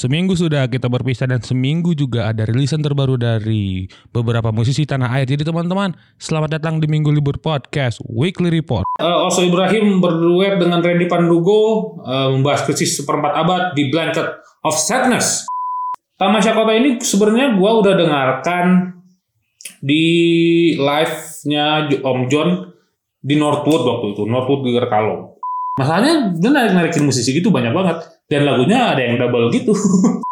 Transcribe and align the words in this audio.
Seminggu 0.00 0.32
sudah 0.32 0.64
kita 0.64 0.88
berpisah 0.88 1.28
dan 1.28 1.44
seminggu 1.44 1.92
juga 1.92 2.32
ada 2.32 2.48
rilisan 2.48 2.80
terbaru 2.80 3.20
dari 3.20 3.84
beberapa 4.08 4.48
musisi 4.48 4.88
tanah 4.88 5.12
air. 5.12 5.28
Jadi 5.28 5.44
teman-teman, 5.44 5.92
selamat 6.16 6.56
datang 6.56 6.80
di 6.80 6.88
Minggu 6.88 7.12
Libur 7.12 7.36
Podcast 7.36 8.00
Weekly 8.08 8.48
Report. 8.48 8.88
Uh, 8.96 9.28
Oso 9.28 9.44
Ibrahim 9.44 10.00
berduet 10.00 10.56
dengan 10.56 10.80
Randy 10.80 11.04
Pandugo 11.04 12.00
uh, 12.00 12.32
membahas 12.32 12.64
krisis 12.64 12.96
seperempat 12.96 13.44
abad 13.44 13.62
di 13.76 13.92
Blanket 13.92 14.40
of 14.64 14.72
Sadness. 14.72 15.44
Tamasya 16.16 16.56
Kota 16.56 16.72
ini 16.72 16.96
sebenarnya 16.96 17.60
gua 17.60 17.84
udah 17.84 17.92
dengarkan 17.92 18.96
di 19.84 20.04
live-nya 20.80 21.92
Om 22.00 22.20
John 22.32 22.72
di 23.20 23.36
Northwood 23.36 23.84
waktu 23.84 24.16
itu, 24.16 24.24
Northwood 24.24 24.64
Geger 24.64 24.88
Kalong. 24.88 25.36
Masalahnya 25.76 26.32
dia 26.40 26.48
narik-narikin 26.48 27.04
musisi 27.04 27.36
gitu 27.36 27.52
banyak 27.52 27.76
banget. 27.76 28.19
Dan 28.30 28.46
lagunya 28.46 28.94
ada 28.94 29.02
yang 29.02 29.18
double 29.18 29.50
gitu. 29.50 29.74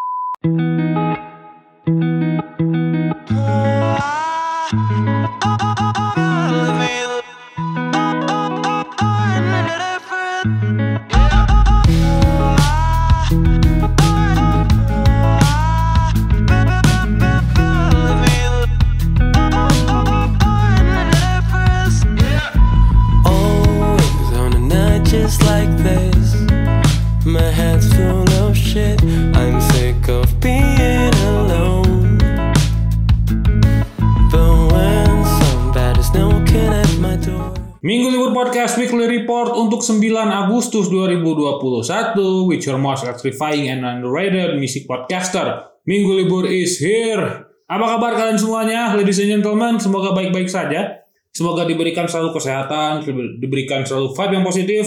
Weekly 38.88 39.20
Report 39.20 39.52
untuk 39.52 39.84
9 39.84 40.00
Agustus 40.48 40.88
2021 40.88 42.48
with 42.48 42.64
your 42.64 42.80
most 42.80 43.04
electrifying 43.04 43.68
and 43.68 43.84
underrated 43.84 44.56
music 44.56 44.88
podcaster. 44.88 45.68
Minggu 45.84 46.24
Libur 46.24 46.48
is 46.48 46.80
here. 46.80 47.52
Apa 47.68 47.84
kabar 47.84 48.16
kalian 48.16 48.40
semuanya, 48.40 48.96
ladies 48.96 49.20
and 49.20 49.28
gentlemen? 49.28 49.76
Semoga 49.76 50.16
baik-baik 50.16 50.48
saja. 50.48 51.04
Semoga 51.36 51.68
diberikan 51.68 52.08
selalu 52.08 52.32
kesehatan, 52.40 53.04
diberikan 53.36 53.84
selalu 53.84 54.16
vibe 54.16 54.32
yang 54.40 54.46
positif, 54.48 54.84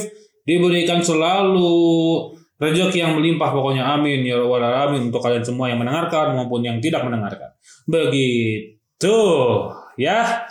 diberikan 0.50 1.06
selalu 1.06 1.70
rezeki 2.58 3.06
yang 3.06 3.22
melimpah 3.22 3.54
pokoknya 3.54 3.86
amin 3.86 4.26
ya 4.26 4.42
rabbal 4.42 4.66
alamin 4.66 5.14
untuk 5.14 5.22
kalian 5.22 5.46
semua 5.46 5.70
yang 5.70 5.78
mendengarkan 5.78 6.34
maupun 6.34 6.66
yang 6.66 6.82
tidak 6.82 7.06
mendengarkan. 7.06 7.54
Begitu 7.86 9.18
ya. 10.02 10.50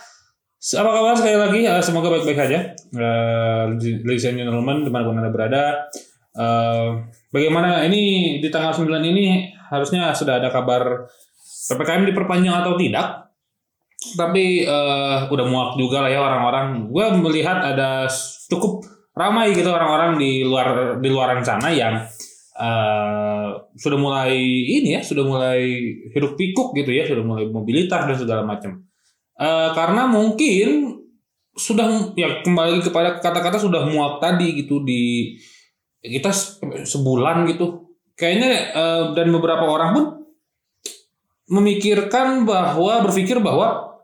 Apa 0.61 0.91
kabar 0.93 1.17
sekali 1.17 1.41
lagi? 1.41 1.61
Eh, 1.65 1.81
semoga 1.81 2.13
baik-baik 2.13 2.37
saja. 2.37 2.59
Eh, 2.77 3.65
ladies 4.05 4.29
and 4.29 4.45
gentlemen, 4.45 4.85
di 4.85 4.93
mana 4.93 5.09
pun 5.09 5.17
anda 5.17 5.33
berada. 5.33 5.89
Eh, 6.37 6.89
bagaimana 7.33 7.81
ini 7.89 8.37
di 8.45 8.49
tanggal 8.53 8.77
9 8.77 9.01
ini 9.01 9.57
harusnya 9.73 10.13
sudah 10.13 10.37
ada 10.37 10.53
kabar 10.53 11.09
PPKM 11.73 12.13
diperpanjang 12.13 12.61
atau 12.61 12.77
tidak? 12.77 13.33
Tapi 14.21 14.69
eh, 14.69 15.19
udah 15.33 15.47
muak 15.49 15.81
juga 15.81 16.05
lah 16.05 16.13
ya 16.13 16.21
orang-orang. 16.21 16.93
Gue 16.93 17.09
melihat 17.09 17.65
ada 17.65 18.05
cukup 18.53 18.85
ramai 19.17 19.57
gitu 19.57 19.73
orang-orang 19.73 20.21
di 20.21 20.45
luar 20.45 21.01
di 21.01 21.09
luaran 21.09 21.41
sana 21.41 21.73
yang 21.73 22.05
eh, 22.61 23.49
sudah 23.81 23.97
mulai 23.97 24.37
ini 24.77 24.93
ya, 24.93 25.01
sudah 25.01 25.25
mulai 25.25 25.65
hidup 26.13 26.37
pikuk 26.37 26.77
gitu 26.77 26.93
ya, 26.93 27.09
sudah 27.09 27.25
mulai 27.25 27.49
mobilitas 27.49 28.05
dan 28.05 28.13
segala 28.21 28.45
macam. 28.45 28.90
Eh, 29.41 29.71
karena 29.73 30.05
mungkin 30.05 31.01
sudah 31.57 32.13
ya 32.17 32.45
kembali 32.45 32.85
kepada 32.85 33.19
kata-kata 33.25 33.57
sudah 33.57 33.89
muak 33.89 34.21
tadi 34.21 34.53
gitu 34.65 34.85
di 34.85 35.35
kita 36.05 36.29
se- 36.33 36.61
sebulan 36.85 37.49
gitu. 37.49 37.89
Kayaknya 38.21 38.51
eh, 38.77 39.05
dan 39.17 39.33
beberapa 39.33 39.65
orang 39.65 39.91
pun 39.97 40.05
memikirkan 41.51 42.45
bahwa 42.47 43.01
berpikir 43.03 43.41
bahwa 43.41 43.97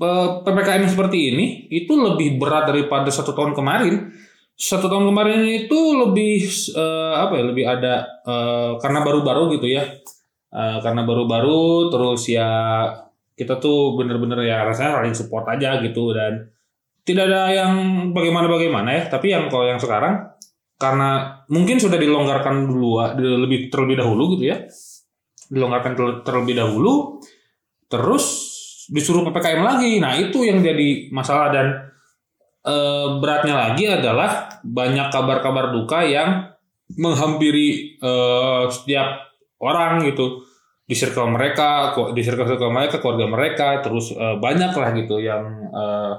eh, 0.00 0.28
ppkm 0.44 0.84
seperti 0.88 1.18
ini 1.34 1.46
itu 1.68 1.92
lebih 1.92 2.40
berat 2.40 2.72
daripada 2.72 3.12
satu 3.12 3.36
tahun 3.36 3.52
kemarin. 3.52 4.10
Satu 4.56 4.86
tahun 4.88 5.08
kemarin 5.12 5.42
itu 5.48 5.78
lebih 6.08 6.40
eh, 6.72 7.14
apa 7.20 7.32
ya? 7.36 7.44
Lebih 7.52 7.64
ada 7.68 7.94
eh, 8.24 8.70
karena 8.80 9.04
baru-baru 9.04 9.60
gitu 9.60 9.68
ya. 9.68 9.84
Eh, 10.52 10.78
karena 10.84 11.04
baru-baru 11.04 11.92
terus 11.92 12.28
ya 12.32 12.48
kita 13.32 13.58
tuh 13.58 13.96
bener-bener 13.96 14.44
ya 14.44 14.64
rasanya 14.64 15.00
saling 15.00 15.16
support 15.16 15.48
aja 15.48 15.80
gitu 15.80 16.12
dan 16.12 16.52
tidak 17.02 17.26
ada 17.32 17.50
yang 17.50 17.72
bagaimana-bagaimana 18.14 18.88
ya. 18.94 19.02
Tapi 19.10 19.34
yang 19.34 19.50
kalau 19.50 19.66
yang 19.66 19.80
sekarang 19.82 20.30
karena 20.78 21.42
mungkin 21.50 21.78
sudah 21.78 21.98
dilonggarkan 21.98 22.66
dulu 22.66 23.02
lebih 23.18 23.70
terlebih 23.72 23.96
dahulu 23.98 24.38
gitu 24.38 24.44
ya. 24.52 24.56
Dilonggarkan 25.52 25.92
ter- 25.98 26.20
terlebih 26.22 26.54
dahulu 26.56 27.18
terus 27.90 28.24
disuruh 28.88 29.26
ppkm 29.26 29.62
lagi. 29.62 29.98
Nah 29.98 30.14
itu 30.14 30.46
yang 30.46 30.62
jadi 30.62 31.10
masalah 31.10 31.50
dan 31.50 31.66
eh, 32.62 33.06
beratnya 33.18 33.54
lagi 33.58 33.84
adalah 33.90 34.60
banyak 34.62 35.10
kabar-kabar 35.10 35.74
duka 35.74 36.06
yang 36.06 36.54
menghampiri 36.94 37.98
eh, 37.98 38.64
setiap 38.70 39.32
orang 39.62 40.06
gitu 40.06 40.51
di 40.92 40.96
circle 41.00 41.32
mereka 41.32 41.96
di 42.12 42.20
circle 42.20 42.44
circle 42.44 42.68
mereka 42.68 43.00
keluarga 43.00 43.24
mereka 43.24 43.68
terus 43.80 44.12
eh, 44.12 44.36
banyak 44.36 44.72
lah 44.76 44.90
gitu 44.92 45.16
yang 45.24 45.72
eh, 45.72 46.12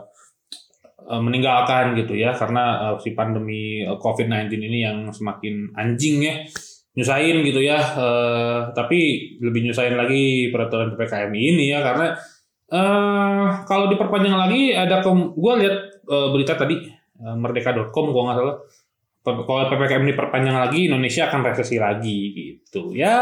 meninggalkan 1.22 1.94
gitu 1.94 2.18
ya 2.18 2.34
karena 2.34 2.90
eh, 2.90 2.96
si 3.06 3.14
pandemi 3.14 3.86
eh, 3.86 3.98
COVID-19 4.02 4.50
ini 4.58 4.80
yang 4.82 4.98
semakin 5.14 5.78
anjing 5.78 6.26
ya 6.26 6.42
nyusahin 6.98 7.46
gitu 7.46 7.62
ya 7.62 7.78
eh, 7.78 8.60
tapi 8.74 9.00
lebih 9.38 9.70
nyusahin 9.70 9.94
lagi 9.94 10.50
peraturan 10.50 10.98
ppkm 10.98 11.30
ini 11.30 11.70
ya 11.70 11.86
karena 11.86 12.18
eh 12.74 13.48
kalau 13.70 13.86
diperpanjang 13.94 14.34
lagi 14.34 14.74
ada 14.74 15.06
gue 15.06 15.54
lihat 15.62 15.78
eh, 16.10 16.28
berita 16.34 16.58
tadi 16.58 16.82
eh, 17.22 17.36
merdeka.com 17.38 18.06
gua 18.10 18.22
nggak 18.26 18.38
salah 18.42 18.58
kalau 19.24 19.64
ppkm 19.72 20.04
diperpanjang 20.04 20.58
lagi 20.58 20.92
Indonesia 20.92 21.32
akan 21.32 21.48
resesi 21.48 21.80
lagi 21.80 22.20
gitu. 22.36 22.92
Ya 22.92 23.16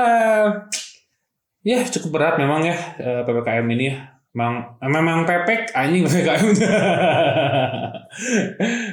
ya 1.62 1.86
cukup 1.86 2.10
berat 2.18 2.36
memang 2.42 2.66
ya 2.66 2.76
eh, 2.98 3.22
ppkm 3.26 3.68
ini 3.78 3.86
ya. 3.90 3.98
Memang 4.32 4.80
memang 4.80 5.28
pepek 5.28 5.76
anjing 5.76 6.04
ppkm 6.08 6.56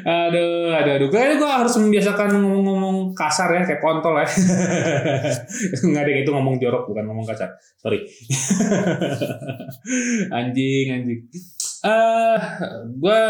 aduh 0.03 0.75
aduh 0.75 0.93
aduh. 0.99 1.09
Kayaknya 1.11 1.37
gue 1.39 1.51
harus 1.62 1.75
membiasakan 1.78 2.28
ngomong-ngomong 2.39 3.15
kasar 3.15 3.55
ya 3.55 3.62
kayak 3.62 3.78
kontol 3.78 4.19
ya. 4.19 4.27
Nggak 5.91 6.03
ada 6.03 6.11
yang 6.11 6.21
itu 6.27 6.31
ngomong 6.34 6.59
jorok 6.59 6.91
bukan 6.91 7.07
ngomong 7.07 7.27
kasar. 7.27 7.55
Sorry. 7.78 8.03
Anjing 10.39 10.87
anjing. 10.91 11.21
Eh 11.87 12.39
gue 12.99 13.21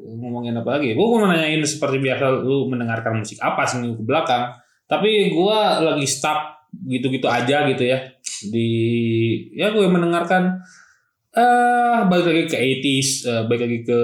ngomongin 0.00 0.56
apa 0.56 0.80
lagi? 0.80 0.96
Gue 0.96 1.06
mau 1.12 1.28
nanyain 1.28 1.60
seperti 1.60 2.00
biasa 2.00 2.40
lu 2.40 2.72
mendengarkan 2.72 3.20
musik 3.20 3.36
apa 3.40 3.68
seminggu 3.68 4.00
ke 4.00 4.04
belakang. 4.08 4.48
Tapi 4.88 5.28
gue 5.28 5.58
lagi 5.84 6.08
stuck 6.08 6.59
gitu-gitu 6.86 7.26
aja 7.26 7.66
gitu 7.70 7.84
ya. 7.84 7.98
Di 8.50 8.68
ya 9.54 9.74
gue 9.74 9.86
mendengarkan 9.86 10.58
eh 11.30 11.98
balik 12.10 12.26
lagi 12.26 12.42
ke 12.50 12.56
80s 12.58 13.08
eh, 13.30 13.42
balik 13.46 13.62
lagi 13.66 13.78
ke 13.86 14.00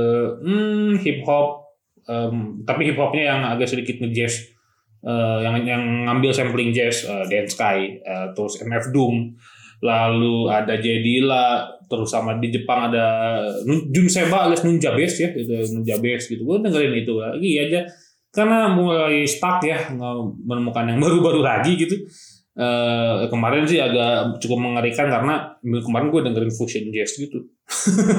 hmm, 0.46 1.02
hip 1.02 1.26
hop 1.26 1.66
Em, 2.06 2.62
tapi 2.62 2.86
hip 2.86 2.94
hopnya 2.94 3.34
yang 3.34 3.40
agak 3.42 3.66
sedikit 3.66 3.98
nge-jazz 3.98 4.46
eh, 5.02 5.38
yang 5.42 5.58
yang 5.66 5.82
ngambil 6.06 6.30
sampling 6.30 6.70
jazz 6.70 7.02
eh, 7.02 7.26
Dance 7.26 7.58
Sky 7.58 7.98
eh, 7.98 8.26
terus 8.30 8.62
MF 8.62 8.94
Doom 8.94 9.34
lalu 9.82 10.46
ada 10.46 10.78
Jedila 10.78 11.66
terus 11.90 12.14
sama 12.14 12.38
di 12.38 12.54
Jepang 12.54 12.94
ada 12.94 13.06
Jun 13.66 14.06
Seba 14.06 14.46
alias 14.46 14.62
Nunja 14.62 14.94
Bass 14.94 15.18
ya 15.18 15.34
itu 15.34 15.50
Nunja 15.50 15.98
Bass 15.98 16.30
gitu. 16.30 16.46
Gue 16.46 16.62
dengerin 16.62 16.94
itu 16.94 17.18
lagi 17.18 17.50
aja 17.58 17.82
karena 18.30 18.70
mulai 18.70 19.26
stuck 19.26 19.58
ya 19.66 19.90
menemukan 20.46 20.86
yang 20.86 21.02
baru-baru 21.04 21.42
lagi 21.42 21.74
gitu 21.74 22.06
Eh, 22.56 23.28
kemarin 23.28 23.68
sih 23.68 23.76
agak 23.76 24.40
cukup 24.40 24.56
mengerikan 24.64 25.12
karena 25.12 25.60
kemarin 25.60 26.08
gue 26.08 26.20
dengerin 26.24 26.52
fusion 26.56 26.88
jazz 26.88 27.12
gitu. 27.20 27.44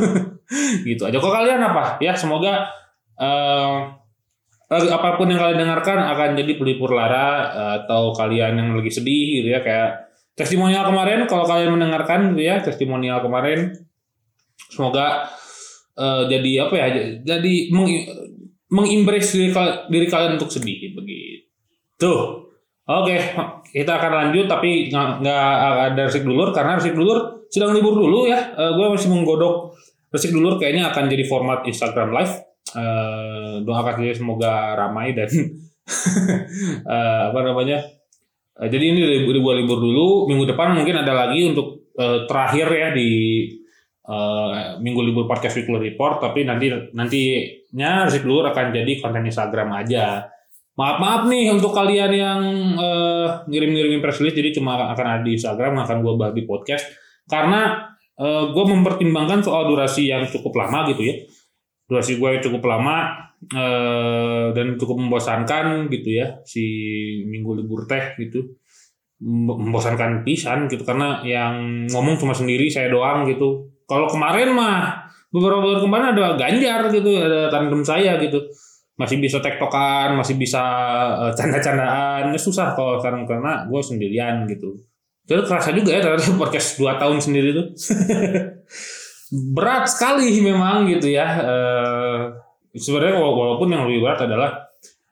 Gitu 0.86 1.02
aja. 1.02 1.18
Kok 1.18 1.34
kalian 1.34 1.58
apa? 1.58 1.98
Ya 1.98 2.14
semoga 2.14 2.70
eh, 3.18 3.78
apa 4.70 5.10
pun 5.18 5.34
yang 5.34 5.42
kalian 5.42 5.66
dengarkan 5.66 5.98
akan 6.14 6.30
jadi 6.38 6.54
pelipur 6.54 6.94
lara 6.94 7.50
eh, 7.50 7.74
atau 7.82 8.14
kalian 8.14 8.62
yang 8.62 8.70
lagi 8.78 8.94
sedih 8.94 9.42
gitu 9.42 9.58
ya 9.58 9.66
kayak 9.66 10.06
testimonial 10.38 10.86
kemarin 10.86 11.26
kalau 11.26 11.50
kalian 11.50 11.74
mendengarkan 11.74 12.38
gitu 12.38 12.46
ya 12.46 12.62
testimonial 12.62 13.26
kemarin. 13.26 13.74
Semoga 14.70 15.34
eh, 15.98 16.24
jadi 16.30 16.70
apa 16.70 16.76
ya 16.78 16.88
jadi 17.26 17.54
meng, 17.74 17.90
mengimbres 18.70 19.34
diri, 19.34 19.50
diri 19.90 20.06
kalian 20.06 20.38
untuk 20.38 20.54
sedih 20.54 20.94
begitu 20.94 22.47
Oke, 22.88 23.20
kita 23.76 23.92
akan 24.00 24.12
lanjut 24.16 24.48
tapi 24.48 24.88
nggak 24.88 25.48
ada 25.92 26.08
resik 26.08 26.24
dulur 26.24 26.56
karena 26.56 26.80
resik 26.80 26.96
dulur 26.96 27.44
sedang 27.52 27.76
libur 27.76 28.00
dulu 28.00 28.32
ya. 28.32 28.56
gue 28.56 28.86
masih 28.96 29.12
menggodok 29.12 29.76
resik 30.12 30.32
dulur 30.32 30.56
kayaknya 30.56 30.90
akan 30.92 31.12
jadi 31.12 31.24
format 31.28 31.68
Instagram 31.68 32.16
live. 32.16 32.34
Eh, 32.68 33.56
doakan 33.64 33.96
saja 34.04 34.14
semoga 34.16 34.76
ramai 34.76 35.16
dan 35.16 35.28
eh, 36.96 37.22
apa 37.32 37.40
namanya. 37.44 37.80
Eh, 38.60 38.68
jadi 38.72 38.86
ini 38.96 39.02
libur 39.24 39.36
libur 39.40 39.54
libur 39.56 39.80
dulu. 39.80 40.08
Minggu 40.32 40.48
depan 40.56 40.76
mungkin 40.76 41.04
ada 41.04 41.14
lagi 41.16 41.48
untuk 41.48 41.92
eh, 41.96 42.28
terakhir 42.28 42.68
ya 42.72 42.90
di 42.96 43.10
eh, 44.04 44.52
minggu 44.80 45.02
libur 45.04 45.28
podcast 45.28 45.60
weekly 45.60 45.92
report. 45.92 46.20
Tapi 46.20 46.44
nanti 46.44 46.72
nantinya 46.72 48.08
resik 48.08 48.24
dulur 48.24 48.52
akan 48.52 48.76
jadi 48.76 48.92
konten 49.00 49.28
Instagram 49.28 49.70
aja. 49.76 50.28
Maaf 50.78 50.98
maaf 51.02 51.22
nih 51.26 51.50
untuk 51.50 51.74
kalian 51.74 52.12
yang 52.14 52.42
eh, 52.78 53.28
ngirim-ngirimin 53.50 53.98
press 53.98 54.22
release 54.22 54.38
jadi 54.38 54.54
cuma 54.54 54.78
akan 54.94 55.06
ada 55.10 55.24
di 55.26 55.34
Instagram 55.34 55.74
akan 55.82 56.06
gue 56.06 56.14
bahas 56.14 56.34
di 56.38 56.46
podcast. 56.46 56.86
Karena 57.26 57.82
gue 58.18 58.66
mempertimbangkan 58.66 59.46
soal 59.46 59.70
durasi 59.70 60.10
yang 60.10 60.26
cukup 60.26 60.54
lama 60.58 60.90
gitu 60.90 61.06
ya. 61.06 61.16
Durasi 61.90 62.22
gue 62.22 62.32
cukup 62.46 62.62
lama 62.70 63.10
eh, 63.50 64.54
dan 64.54 64.78
cukup 64.78 65.02
membosankan 65.02 65.90
gitu 65.90 66.10
ya 66.22 66.42
si 66.46 66.66
minggu 67.26 67.58
libur 67.58 67.90
teh 67.90 68.14
gitu. 68.22 68.58
Mem- 69.18 69.58
membosankan 69.58 70.22
pisan 70.22 70.70
gitu 70.70 70.86
karena 70.86 71.26
yang 71.26 71.90
ngomong 71.90 72.22
cuma 72.22 72.38
sendiri 72.38 72.70
saya 72.70 72.94
doang 72.94 73.26
gitu. 73.26 73.74
Kalau 73.90 74.06
kemarin 74.06 74.54
mah 74.54 75.10
beberapa 75.34 75.58
bulan 75.58 75.82
kemarin 75.82 76.08
ada 76.14 76.38
Ganjar 76.38 76.86
gitu 76.94 77.18
ada 77.18 77.50
tandem 77.50 77.82
saya 77.82 78.22
gitu 78.22 78.46
masih 78.98 79.22
bisa 79.22 79.38
tektokan, 79.38 80.18
masih 80.18 80.36
bisa 80.36 80.64
eh, 81.30 81.34
canda-candaan. 81.38 82.34
Ya, 82.34 82.40
susah 82.42 82.74
kalau 82.74 82.98
sekarang 82.98 83.30
karena 83.30 83.70
gue 83.70 83.82
sendirian 83.82 84.50
gitu. 84.50 84.82
Jadi 85.28 85.44
kerasa 85.46 85.70
juga 85.72 85.94
ya 85.94 86.02
ternyata 86.02 86.34
podcast 86.42 86.82
2 86.82 86.98
tahun 86.98 87.18
sendiri 87.22 87.50
tuh. 87.54 87.68
berat 89.54 89.86
sekali 89.86 90.42
memang 90.42 90.90
gitu 90.90 91.14
ya. 91.14 91.28
Eh, 91.46 92.20
sebenarnya 92.74 93.22
wala- 93.22 93.38
walaupun 93.38 93.70
yang 93.70 93.86
lebih 93.86 94.02
berat 94.02 94.26
adalah 94.26 94.52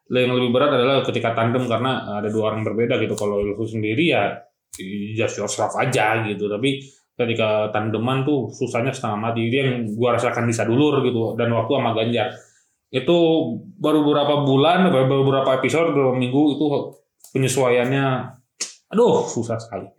yang 0.06 0.38
lebih 0.38 0.54
berat 0.54 0.70
adalah 0.70 1.02
ketika 1.02 1.34
tandem 1.34 1.66
karena 1.66 2.22
ada 2.22 2.30
dua 2.30 2.54
orang 2.54 2.66
berbeda 2.66 2.98
gitu. 3.02 3.14
Kalau 3.14 3.42
lu 3.42 3.58
sendiri 3.66 4.14
ya 4.14 4.34
just 5.14 5.38
yourself 5.38 5.74
aja 5.78 6.26
gitu. 6.26 6.50
Tapi 6.50 6.82
ketika 7.16 7.70
tandeman 7.74 8.26
tuh 8.26 8.50
susahnya 8.50 8.94
setengah 8.94 9.30
mati. 9.30 9.46
Itu 9.50 9.56
yang 9.62 9.72
gua 9.94 10.18
rasakan 10.18 10.50
di 10.50 10.54
Sadulur 10.54 11.06
gitu 11.06 11.34
dan 11.38 11.54
waktu 11.54 11.72
sama 11.74 11.92
Ganjar 11.94 12.28
itu 12.96 13.18
baru 13.76 14.08
beberapa 14.08 14.48
bulan, 14.48 14.88
baru 14.88 15.28
beberapa 15.28 15.60
episode, 15.60 15.92
beberapa 15.92 16.16
minggu 16.16 16.42
itu 16.56 16.66
penyesuaiannya, 17.36 18.06
aduh 18.96 19.28
susah 19.28 19.60
sekali. 19.60 19.92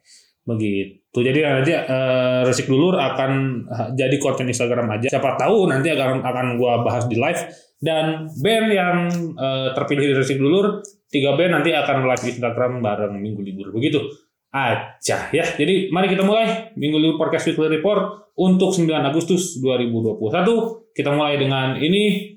Begitu. 0.46 1.18
Jadi 1.20 1.42
nanti 1.42 1.74
eh, 1.74 2.40
resik 2.46 2.70
dulur 2.70 2.96
akan 2.96 3.32
eh, 3.66 3.88
jadi 3.98 4.16
konten 4.16 4.46
Instagram 4.46 4.86
aja. 4.94 5.10
Siapa 5.12 5.34
tahu 5.36 5.66
nanti 5.68 5.90
akan 5.90 6.22
akan 6.22 6.46
gua 6.56 6.86
bahas 6.86 7.04
di 7.10 7.18
live 7.18 7.42
dan 7.82 8.30
band 8.40 8.68
yang 8.70 8.96
eh, 9.34 9.68
terpilih 9.74 10.14
di 10.14 10.16
resik 10.16 10.38
dulur 10.38 10.80
tiga 11.10 11.34
band 11.34 11.60
nanti 11.60 11.74
akan 11.74 12.06
live 12.06 12.24
Instagram 12.30 12.78
bareng 12.78 13.18
minggu 13.18 13.42
libur 13.42 13.74
begitu 13.74 14.06
aja 14.54 15.28
ya. 15.34 15.44
Jadi 15.44 15.90
mari 15.90 16.06
kita 16.06 16.22
mulai 16.22 16.72
minggu 16.78 16.96
libur 16.96 17.26
podcast 17.26 17.50
weekly 17.50 17.82
report 17.82 18.30
untuk 18.38 18.70
9 18.70 18.86
Agustus 19.02 19.58
2021. 19.58 20.94
Kita 20.94 21.10
mulai 21.10 21.36
dengan 21.42 21.74
ini 21.76 22.35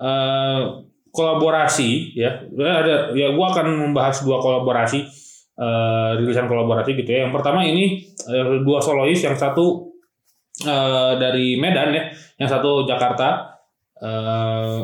eh, 0.00 0.62
kolaborasi 1.14 2.18
ya. 2.18 2.42
Ada 2.50 3.14
ya 3.14 3.34
gua 3.34 3.54
akan 3.54 3.90
membahas 3.90 4.22
dua 4.26 4.42
kolaborasi 4.42 4.98
eh, 5.58 6.10
rilisan 6.18 6.50
kolaborasi 6.50 6.98
gitu 6.98 7.10
ya. 7.10 7.28
Yang 7.28 7.34
pertama 7.38 7.62
ini 7.62 8.02
eh, 8.10 8.46
dua 8.62 8.82
solois 8.82 9.18
yang 9.22 9.38
satu 9.38 9.94
eh, 10.64 11.12
dari 11.18 11.58
Medan 11.58 11.94
ya 11.94 12.04
yang 12.40 12.48
satu 12.50 12.86
Jakarta. 12.86 13.58
Eh, 13.98 14.80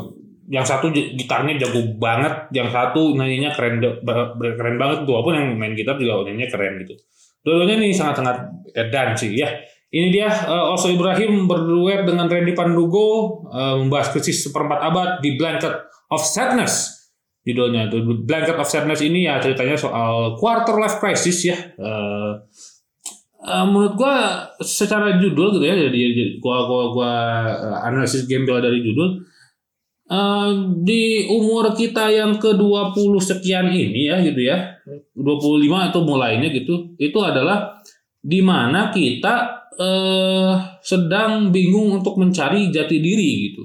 yang 0.50 0.66
satu 0.66 0.90
gitarnya 0.90 1.62
jago 1.62 1.94
banget 1.94 2.50
yang 2.50 2.66
satu 2.66 3.14
nyanyinya 3.14 3.54
keren 3.54 3.78
keren 4.58 4.76
banget 4.82 5.06
tuh 5.06 5.14
walaupun 5.14 5.38
yang 5.38 5.48
main 5.54 5.78
gitar 5.78 5.94
juga 5.94 6.26
nyanyinya 6.26 6.50
keren 6.50 6.74
gitu. 6.82 6.98
Dua-duanya 7.46 7.78
ini 7.78 7.94
sangat-sangat 7.94 8.50
edan 8.74 9.14
sih 9.14 9.30
ya 9.38 9.46
ini 9.90 10.08
dia 10.14 10.30
eh, 10.30 10.66
Oso 10.70 10.86
Ibrahim 10.86 11.50
berduet 11.50 12.06
dengan 12.06 12.30
Randy 12.30 12.54
Pandugo 12.54 13.42
eh, 13.50 13.74
membahas 13.82 14.14
krisis 14.14 14.46
seperempat 14.46 14.78
abad 14.78 15.10
di 15.18 15.34
Blanket 15.34 15.74
of 16.14 16.22
Sadness. 16.22 17.02
Judulnya 17.42 17.90
itu 17.90 17.98
Blanket 18.22 18.54
of 18.54 18.70
Sadness 18.70 19.02
ini 19.02 19.26
ya 19.26 19.42
ceritanya 19.42 19.74
soal 19.74 20.38
quarter 20.38 20.78
life 20.78 21.02
crisis 21.02 21.42
ya. 21.42 21.58
Eh, 21.58 22.32
eh, 23.50 23.64
menurut 23.66 23.98
gua 23.98 24.46
secara 24.62 25.18
judul 25.18 25.58
gitu 25.58 25.66
ya 25.66 25.74
jadi, 25.74 26.38
gua 26.38 26.70
gua 26.70 26.84
gua 26.94 27.12
analisis 27.82 28.30
gembel 28.30 28.62
dari 28.62 28.86
judul 28.86 29.26
eh, 30.06 30.50
di 30.86 31.26
umur 31.34 31.74
kita 31.74 32.14
yang 32.14 32.38
ke-20 32.38 33.10
sekian 33.18 33.66
ini 33.74 34.06
ya 34.06 34.22
gitu 34.22 34.38
ya. 34.38 34.78
25 35.18 35.66
itu 35.66 35.98
mulainya 36.06 36.46
gitu. 36.54 36.94
Itu 36.94 37.18
adalah 37.26 37.82
di 38.22 38.38
mana 38.38 38.94
kita 38.94 39.59
eh, 39.78 40.54
sedang 40.82 41.54
bingung 41.54 42.02
untuk 42.02 42.18
mencari 42.18 42.72
jati 42.74 42.98
diri 42.98 43.30
gitu. 43.50 43.62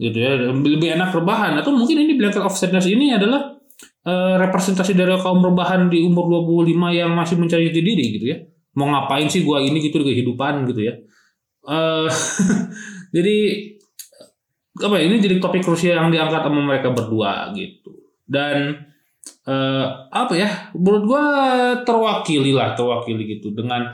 Gitu 0.00 0.16
ya 0.16 0.32
lebih 0.50 0.96
enak 0.96 1.12
rebahan. 1.12 1.60
Atau 1.60 1.76
mungkin 1.76 2.02
ini 2.02 2.16
blanket 2.16 2.42
of 2.42 2.56
sadness 2.56 2.88
ini 2.88 3.14
adalah 3.14 3.54
eh, 4.06 4.34
representasi 4.40 4.96
dari 4.96 5.14
kaum 5.20 5.44
rebahan 5.44 5.92
di 5.92 6.02
umur 6.02 6.48
25 6.48 6.72
yang 6.96 7.12
masih 7.14 7.36
mencari 7.38 7.70
jati 7.70 7.82
diri 7.84 8.04
gitu 8.18 8.26
ya. 8.32 8.38
Mau 8.74 8.88
ngapain 8.88 9.28
sih 9.28 9.44
gua 9.44 9.60
ini 9.60 9.78
gitu 9.82 10.00
di 10.02 10.16
kehidupan 10.16 10.66
gitu 10.72 10.80
ya. 10.82 10.94
Eh 11.68 12.08
jadi 13.16 13.36
apa 14.80 14.96
ya, 14.96 15.04
ini 15.12 15.20
jadi 15.20 15.36
topik 15.42 15.60
krusial 15.60 16.00
yang 16.00 16.08
diangkat 16.08 16.40
sama 16.40 16.60
mereka 16.64 16.88
berdua 16.90 17.52
gitu. 17.52 17.92
Dan 18.24 18.72
eh, 19.44 19.86
apa 20.08 20.32
ya 20.32 20.72
menurut 20.72 21.04
gua 21.04 21.24
terwakili 21.84 22.56
lah 22.56 22.72
terwakili 22.72 23.36
gitu 23.36 23.52
dengan 23.52 23.92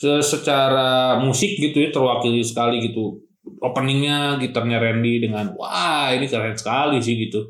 secara 0.00 1.20
musik 1.20 1.60
gitu 1.60 1.76
ya 1.84 1.92
terwakili 1.92 2.40
sekali 2.40 2.80
gitu. 2.88 3.20
Openingnya 3.60 4.40
gitarnya 4.40 4.80
Randy 4.80 5.20
dengan 5.20 5.52
wah 5.52 6.08
ini 6.16 6.24
keren 6.24 6.56
sekali 6.56 6.96
sih 7.04 7.20
gitu. 7.20 7.44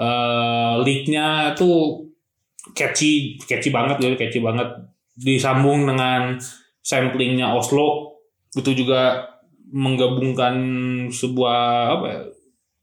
Eh 0.00 0.74
leadnya 0.80 1.52
tuh 1.52 2.08
catchy 2.72 3.36
catchy 3.44 3.68
banget 3.68 4.00
ya 4.00 4.16
catchy 4.16 4.40
banget. 4.40 4.68
Disambung 5.20 5.84
dengan 5.84 6.40
samplingnya 6.80 7.52
Oslo 7.52 8.16
itu 8.56 8.72
juga 8.72 9.28
menggabungkan 9.70 10.56
sebuah 11.12 11.60
apa 12.00 12.06
ya 12.08 12.20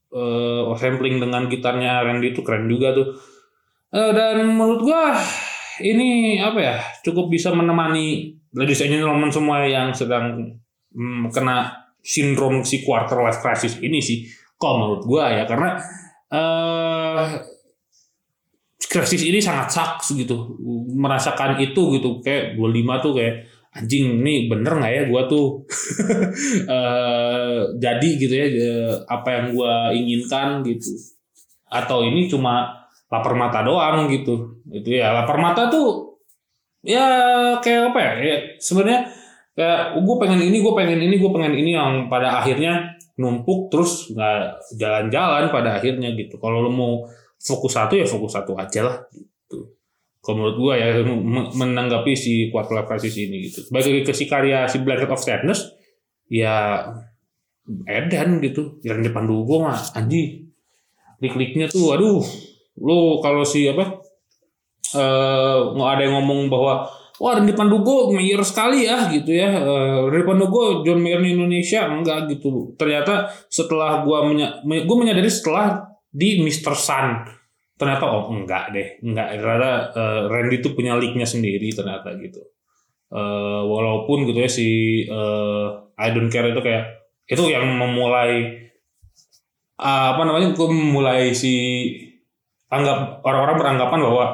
eh 0.08 0.62
sampling 0.78 1.20
dengan 1.20 1.50
gitarnya 1.50 2.06
Randy 2.06 2.30
itu 2.30 2.46
keren 2.46 2.70
juga 2.70 2.94
tuh. 2.94 3.18
Eh, 3.88 4.12
dan 4.14 4.46
menurut 4.46 4.84
gua 4.84 5.18
ini 5.82 6.38
apa 6.38 6.58
ya 6.60 6.76
cukup 7.02 7.32
bisa 7.32 7.50
menemani 7.50 8.37
ladies 8.56 8.80
and 8.80 8.92
gentlemen 8.96 9.28
semua 9.28 9.64
yang 9.68 9.92
sedang 9.92 10.56
mm, 10.94 11.28
kena 11.34 11.88
sindrom 12.00 12.64
si 12.64 12.80
quarter 12.84 13.20
life 13.20 13.40
crisis 13.44 13.76
ini 13.82 14.00
sih. 14.00 14.24
Kalau 14.56 14.80
menurut 14.80 15.02
gua 15.04 15.30
ya 15.30 15.44
karena 15.44 15.78
eh 16.32 17.26
krisis 18.88 19.22
ini 19.28 19.38
sangat 19.42 19.68
saks 19.68 20.16
gitu. 20.16 20.56
Merasakan 20.96 21.60
itu 21.60 22.00
gitu 22.00 22.24
kayak 22.24 22.56
25 22.56 23.04
tuh 23.04 23.12
kayak 23.14 23.34
anjing 23.68 24.24
nih 24.24 24.48
bener 24.48 24.72
nggak 24.80 24.92
ya 24.94 25.02
gua 25.10 25.22
tuh? 25.28 25.46
Eh 26.78 27.58
jadi 27.78 28.08
gitu 28.16 28.34
ya 28.34 28.46
eh, 28.48 28.94
apa 29.06 29.28
yang 29.28 29.46
gua 29.52 29.92
inginkan 29.92 30.64
gitu. 30.64 30.88
Atau 31.68 32.00
ini 32.00 32.26
cuma 32.32 32.88
lapar 33.12 33.36
mata 33.36 33.60
doang 33.60 34.08
gitu. 34.08 34.64
Itu 34.72 34.88
ya 34.88 35.12
lapar 35.12 35.36
mata 35.36 35.68
tuh 35.68 36.07
ya 36.88 37.06
kayak 37.60 37.92
apa 37.92 38.00
ya, 38.00 38.12
ya 38.24 38.36
sebenarnya 38.56 39.12
kayak 39.52 40.00
gue 40.00 40.16
pengen 40.16 40.40
ini 40.40 40.56
gue 40.64 40.72
pengen 40.72 41.00
ini 41.04 41.14
gue 41.20 41.30
pengen 41.34 41.52
ini 41.52 41.70
yang 41.76 42.08
pada 42.08 42.40
akhirnya 42.40 42.96
numpuk 43.20 43.68
terus 43.68 44.08
nggak 44.14 44.72
jalan-jalan 44.78 45.52
pada 45.52 45.76
akhirnya 45.76 46.16
gitu. 46.16 46.40
Kalau 46.40 46.64
lo 46.64 46.70
mau 46.72 46.92
fokus 47.36 47.76
satu 47.76 47.98
ya 47.98 48.06
fokus 48.08 48.32
satu 48.32 48.56
aja 48.56 48.80
lah 48.88 48.96
gitu. 49.12 49.76
Kalau 50.22 50.34
menurut 50.40 50.56
gue 50.56 50.74
ya 50.78 50.88
men- 51.04 51.52
menanggapi 51.52 52.14
si 52.16 52.48
quarter 52.48 52.80
life 52.80 53.04
ini 53.04 53.52
gitu. 53.52 53.68
Sebagai 53.68 54.06
ke 54.06 54.14
si 54.16 54.24
karya 54.24 54.64
si 54.70 54.80
Blanket 54.80 55.10
of 55.12 55.20
Sadness 55.20 55.76
ya 56.30 56.88
edan 57.84 58.40
gitu. 58.40 58.80
Yang 58.80 59.12
depan 59.12 59.28
dulu 59.28 59.42
gue 59.44 59.58
mah 59.66 59.78
anjing. 59.98 60.48
Klik-kliknya 61.18 61.66
tuh 61.66 61.98
aduh. 61.98 62.22
Lo 62.78 63.18
kalau 63.18 63.42
si 63.42 63.66
apa 63.66 64.07
eh 64.96 65.58
nggak 65.74 65.90
ada 65.98 66.02
yang 66.06 66.14
ngomong 66.22 66.48
bahwa 66.48 66.88
wah 67.18 67.32
Randy 67.34 67.52
Pandugo 67.52 68.14
mayor 68.14 68.40
sekali 68.46 68.86
ya 68.86 69.10
gitu 69.10 69.34
ya. 69.34 69.50
Eh, 69.50 69.98
Randy 70.06 70.24
Pandugo 70.24 70.86
John 70.86 71.02
Mayer 71.02 71.18
Indonesia. 71.20 71.90
Enggak 71.90 72.30
gitu. 72.30 72.72
Ternyata 72.78 73.26
setelah 73.50 74.06
gua 74.06 74.24
menya, 74.24 74.62
me- 74.62 74.86
gua 74.86 74.96
menyadari 75.02 75.26
setelah 75.28 75.82
di 76.08 76.40
Mr. 76.40 76.72
Sun. 76.78 77.08
Ternyata 77.78 78.04
oh 78.06 78.30
enggak 78.32 78.70
deh 78.70 78.88
enggak. 79.02 79.34
Ternyata 79.38 79.70
eh, 79.92 80.20
Randy 80.30 80.56
tuh 80.62 80.72
punya 80.78 80.94
league-nya 80.94 81.26
sendiri 81.26 81.68
ternyata 81.74 82.14
gitu. 82.16 82.40
Eh, 83.08 83.62
walaupun 83.66 84.28
gitu 84.28 84.38
ya 84.38 84.50
si 84.50 84.68
eh, 85.04 85.66
I 85.98 86.08
don't 86.14 86.30
care 86.30 86.48
itu 86.48 86.60
kayak 86.62 86.84
itu 87.28 87.42
yang 87.50 87.66
memulai 87.76 88.62
ah, 89.78 90.16
apa 90.16 90.22
namanya 90.24 90.54
gue 90.56 90.68
memulai 90.70 91.34
si 91.34 91.54
anggap 92.68 93.24
orang-orang 93.24 93.56
beranggapan 93.58 94.00
bahwa 94.04 94.24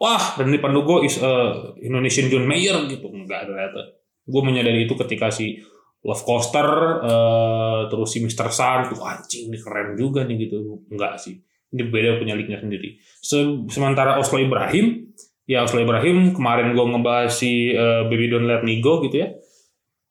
wah 0.00 0.40
Randy 0.40 0.58
Pandugo 0.58 1.04
is 1.04 1.20
a 1.20 1.52
Indonesian 1.78 2.32
John 2.32 2.48
Mayer 2.48 2.88
gitu. 2.88 3.12
Enggak 3.12 3.44
ternyata. 3.46 4.00
Gue 4.24 4.42
menyadari 4.42 4.88
itu 4.88 4.96
ketika 4.96 5.28
si 5.28 5.60
Love 6.00 6.24
Coaster 6.24 6.68
eh, 7.04 7.80
terus 7.92 8.08
si 8.08 8.24
Mr. 8.24 8.48
Sun 8.48 8.88
tuh 8.88 9.04
anjing 9.04 9.52
ini 9.52 9.58
keren 9.60 9.92
juga 9.94 10.24
nih 10.24 10.48
gitu. 10.48 10.80
Enggak 10.88 11.20
sih. 11.20 11.36
Ini 11.70 11.86
beda 11.86 12.18
punya 12.18 12.34
league-nya 12.34 12.58
sendiri. 12.58 12.98
Se- 13.20 13.68
sementara 13.68 14.16
Oslo 14.18 14.40
Ibrahim 14.40 15.12
ya 15.44 15.62
Oslo 15.62 15.82
Ibrahim 15.82 16.32
kemarin 16.32 16.72
gue 16.72 16.84
ngebahas 16.84 17.30
si 17.30 17.70
eh, 17.70 18.02
Baby 18.08 18.32
Don't 18.32 18.48
Let 18.48 18.64
Me 18.64 18.80
Go 18.80 19.04
gitu 19.04 19.20
ya. 19.20 19.28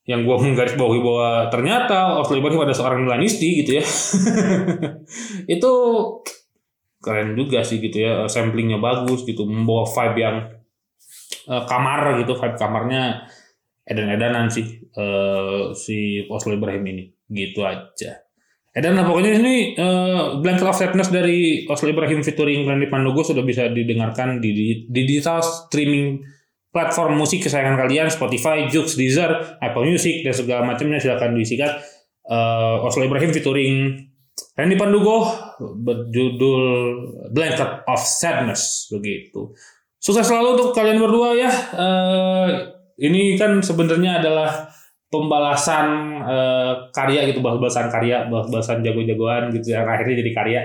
Yang 0.06 0.26
gue 0.26 0.36
menggaris 0.42 0.74
bawahi 0.78 1.02
bahwa 1.02 1.30
ternyata 1.50 2.18
Oslo 2.22 2.38
Ibrahim 2.38 2.62
ada 2.66 2.74
seorang 2.74 3.06
Milanisti 3.06 3.66
gitu 3.66 3.78
ya. 3.78 3.84
Itu 5.58 5.72
keren 7.00 7.36
juga 7.36 7.64
sih 7.64 7.80
gitu 7.80 8.04
ya 8.04 8.28
samplingnya 8.28 8.78
bagus 8.80 9.24
gitu 9.24 9.48
membawa 9.48 9.88
vibe 9.88 10.18
yang 10.20 10.38
eh, 11.48 11.64
kamar 11.66 12.20
gitu 12.24 12.36
vibe 12.36 12.58
kamarnya 12.60 13.26
edan-edanan 13.88 14.52
sih 14.52 14.84
eh, 14.84 15.74
si 15.76 16.24
Oslo 16.28 16.56
Ibrahim 16.56 16.84
ini. 16.92 17.04
Gitu 17.30 17.62
aja. 17.62 18.26
Edan 18.70 18.94
lah 18.94 19.06
pokoknya 19.06 19.42
ini 19.42 19.74
eh, 19.74 20.24
Blanket 20.42 20.68
of 20.68 20.78
Sadness 20.78 21.10
dari 21.10 21.66
Oslo 21.66 21.90
Ibrahim 21.90 22.22
featuring 22.22 22.68
Randy 22.68 22.92
Pandogo 22.92 23.26
sudah 23.26 23.42
bisa 23.42 23.70
didengarkan 23.70 24.42
di, 24.42 24.50
di, 24.54 24.68
di 24.86 25.02
digital 25.10 25.42
streaming 25.42 26.22
platform 26.70 27.18
musik 27.18 27.42
kesayangan 27.42 27.82
kalian 27.82 28.14
Spotify, 28.14 28.70
Joox, 28.70 28.94
Deezer, 28.94 29.58
Apple 29.58 29.90
Music 29.90 30.22
dan 30.22 30.34
segala 30.38 30.62
macamnya. 30.62 31.02
Silahkan 31.02 31.34
disikat 31.34 31.82
Eh, 32.30 32.86
Oslo 32.86 33.10
Ibrahim 33.10 33.34
featuring 33.34 33.74
Randy 34.56 34.76
Pandugo 34.76 35.30
berjudul 35.60 36.64
Blanket 37.32 37.88
of 37.88 38.02
Sadness 38.02 38.92
begitu. 38.92 39.54
Sukses 40.00 40.28
selalu 40.28 40.56
untuk 40.56 40.70
kalian 40.72 41.00
berdua 41.00 41.36
ya. 41.36 41.52
Eh, 41.76 42.48
ini 43.04 43.36
kan 43.36 43.60
sebenarnya 43.60 44.24
adalah 44.24 44.72
pembalasan 45.12 45.88
eh, 46.24 46.74
karya 46.96 47.28
gitu, 47.28 47.44
balas-balasan 47.44 47.92
karya, 47.92 48.28
balas-balasan 48.32 48.80
jago-jagoan 48.80 49.52
gitu 49.52 49.76
yang 49.76 49.88
akhirnya 49.88 50.24
jadi 50.24 50.32
karya. 50.32 50.62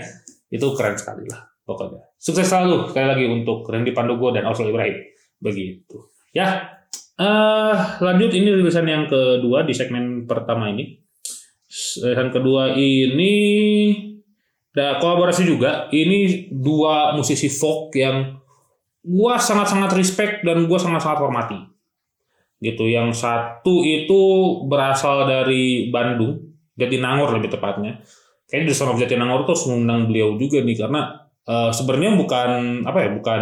Itu 0.51 0.71
keren 0.79 0.95
sekali 0.95 1.27
lah 1.27 1.43
pokoknya. 1.67 2.15
Sukses 2.21 2.47
selalu 2.47 2.95
sekali 2.95 3.07
lagi 3.11 3.25
untuk 3.27 3.67
Randy 3.67 3.91
Pandugo 3.91 4.31
dan 4.31 4.47
Oslo 4.47 4.71
Ibrahim. 4.71 5.03
Begitu. 5.43 6.15
Ya. 6.31 6.71
eh 7.15 7.79
lanjut 8.03 8.35
ini 8.35 8.51
rilisan 8.59 8.91
yang 8.91 9.07
kedua 9.07 9.63
di 9.63 9.71
segmen 9.71 10.27
pertama 10.27 10.67
ini. 10.71 11.04
Yang 12.01 12.31
kedua 12.39 12.79
ini 12.79 13.35
ada 14.75 14.99
kolaborasi 15.03 15.43
juga. 15.47 15.91
Ini 15.91 16.51
dua 16.55 17.15
musisi 17.19 17.51
folk 17.51 17.95
yang 17.99 18.39
gua 19.03 19.39
sangat-sangat 19.39 19.91
respect 19.99 20.35
dan 20.47 20.71
gua 20.71 20.79
sangat-sangat 20.79 21.19
hormati. 21.19 21.59
Gitu. 22.63 22.91
Yang 22.91 23.19
satu 23.27 23.83
itu 23.83 24.23
berasal 24.71 25.27
dari 25.27 25.91
Bandung, 25.91 26.39
Jatinangor 26.79 27.35
lebih 27.35 27.51
tepatnya. 27.51 28.03
Kayaknya 28.47 28.67
di 28.71 28.75
Son 28.75 28.95
Jatinangor 28.95 29.43
tuh 29.43 29.59
mengundang 29.67 30.07
beliau 30.07 30.39
juga 30.39 30.63
nih 30.63 30.79
karena 30.79 31.27
eh, 31.43 31.71
sebenarnya 31.75 32.11
bukan 32.15 32.51
apa 32.87 32.99
ya, 33.03 33.11
bukan 33.19 33.41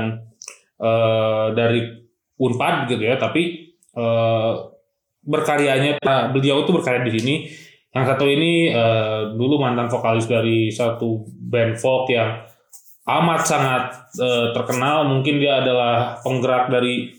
eh, 0.80 1.46
dari 1.52 1.80
Unpad 2.40 2.88
gitu 2.88 3.02
ya, 3.04 3.20
tapi 3.20 3.76
eh, 3.92 4.52
berkaryanya 5.22 6.02
beliau 6.34 6.66
tuh 6.66 6.80
berkarya 6.80 7.06
di 7.06 7.12
sini 7.14 7.34
yang 7.92 8.04
satu 8.08 8.25
ini 8.25 8.72
eh, 8.72 9.37
dulu 9.37 9.61
mantan 9.61 9.92
vokalis 9.92 10.25
dari 10.25 10.72
satu 10.72 11.28
band 11.28 11.76
folk 11.76 12.08
yang 12.08 12.40
amat 13.04 13.42
sangat 13.44 13.84
eh, 14.16 14.49
terkenal. 14.56 15.04
Mungkin 15.12 15.37
dia 15.37 15.61
adalah 15.61 16.16
penggerak 16.25 16.72
dari 16.72 17.12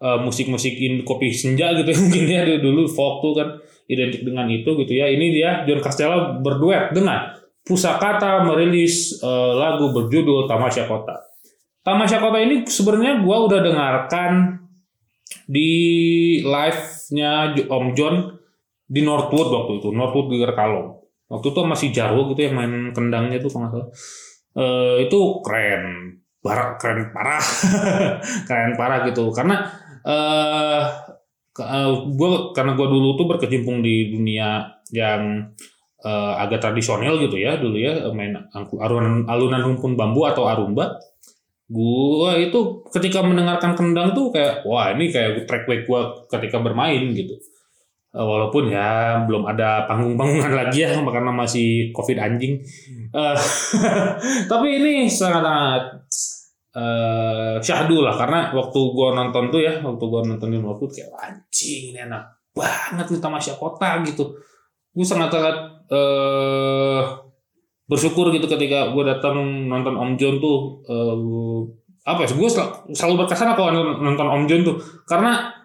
eh, 0.00 0.18
musik-musik 0.24 0.72
in 0.72 1.04
kopi 1.04 1.28
senja 1.36 1.76
gitu. 1.76 1.92
Mungkin 2.08 2.24
dia 2.24 2.48
dari 2.48 2.64
dulu 2.64 2.88
folk 2.88 3.20
tuh 3.20 3.32
kan 3.36 3.48
identik 3.92 4.24
dengan 4.24 4.48
itu 4.48 4.72
gitu 4.72 4.92
ya. 4.96 5.04
Ini 5.04 5.26
dia 5.36 5.50
John 5.68 5.84
Castello 5.84 6.40
berduet 6.40 6.96
dengan 6.96 7.36
Pusakata 7.68 8.48
merilis 8.48 9.20
eh, 9.20 9.52
lagu 9.52 9.92
berjudul 9.92 10.48
Tamasya 10.48 10.88
Kota. 10.88 11.28
Tamasya 11.84 12.24
Kota 12.24 12.40
ini 12.40 12.64
sebenarnya 12.64 13.20
gua 13.20 13.44
udah 13.44 13.60
dengarkan 13.60 14.64
di 15.44 15.70
live-nya 16.40 17.52
Om 17.68 17.86
John 17.92 18.37
di 18.88 19.04
Northwood 19.04 19.48
waktu 19.52 19.72
itu 19.84 19.88
Northwood 19.92 20.32
di 20.32 20.40
Kalong. 20.42 20.96
Waktu 21.28 21.46
itu 21.52 21.60
masih 21.60 21.88
Jarwo 21.92 22.32
gitu 22.32 22.40
yang 22.40 22.56
main 22.56 22.72
kendangnya 22.96 23.36
tuh 23.36 23.52
kalau 23.52 23.92
Eh, 24.58 25.06
itu 25.06 25.18
keren 25.46 26.18
parah 26.42 26.74
keren 26.80 27.14
parah 27.14 27.42
keren 28.48 28.72
parah 28.74 29.06
gitu. 29.06 29.30
Karena 29.30 29.62
eh 30.02 30.82
gue 32.18 32.30
karena 32.54 32.72
gue 32.74 32.86
dulu 32.86 33.08
tuh 33.18 33.26
berkecimpung 33.30 33.82
di 33.84 34.10
dunia 34.14 34.66
yang 34.90 35.52
eh, 36.02 36.34
agak 36.42 36.58
tradisional 36.64 37.18
gitu 37.22 37.38
ya 37.38 37.58
dulu 37.58 37.76
ya 37.78 38.10
main 38.14 38.34
alunan 38.78 39.26
alunan 39.30 39.62
rumpun 39.62 39.94
bambu 39.94 40.26
atau 40.26 40.50
arumba. 40.50 40.98
Gue 41.68 42.48
itu 42.48 42.82
ketika 42.90 43.20
mendengarkan 43.20 43.76
kendang 43.76 44.16
tuh 44.16 44.32
kayak 44.32 44.64
wah 44.64 44.90
ini 44.96 45.12
kayak 45.12 45.44
track 45.44 45.68
gue 45.68 46.00
ketika 46.32 46.58
bermain 46.58 47.12
gitu. 47.14 47.36
Eh, 47.36 47.57
walaupun 48.24 48.66
ya 48.66 49.22
belum 49.26 49.46
ada 49.46 49.86
panggung-panggungan 49.86 50.52
lagi 50.66 50.82
ya 50.82 50.98
karena 50.98 51.30
masih 51.30 51.94
covid 51.94 52.18
anjing. 52.18 52.58
Eh, 53.14 53.36
tapi 54.50 54.66
ini 54.82 55.06
sangat-sangat 55.06 55.82
eh 56.78 57.56
syahdu 57.58 58.04
lah 58.04 58.14
karena 58.14 58.52
waktu 58.52 58.80
gua 58.92 59.16
nonton 59.16 59.48
tuh 59.50 59.62
ya 59.62 59.80
waktu 59.80 60.04
gua 60.04 60.20
nonton 60.22 60.52
di 60.52 60.60
waktu 60.60 60.84
kayak 60.86 61.08
"Wah, 61.10 61.26
anjing 61.26 61.96
ini 61.96 61.98
enak 62.04 62.38
banget 62.58 63.06
nih 63.14 63.20
tamasya 63.22 63.54
kota 63.54 64.02
gitu. 64.02 64.34
Gue 64.90 65.06
sangat-sangat 65.06 65.56
eh 65.94 67.02
bersyukur 67.88 68.28
gitu 68.34 68.44
ketika 68.44 68.92
gue 68.92 69.00
datang 69.06 69.40
nonton 69.64 69.96
Om 69.96 70.12
John 70.20 70.36
tuh 70.42 70.84
eh, 70.84 71.60
apa 72.04 72.24
ya 72.24 72.28
gue 72.36 72.48
selalu, 72.50 72.92
selalu 72.92 73.14
berkesan 73.24 73.56
kalau 73.56 73.96
nonton 74.02 74.26
Om 74.28 74.44
John 74.44 74.62
tuh. 74.66 74.76
Karena 75.08 75.57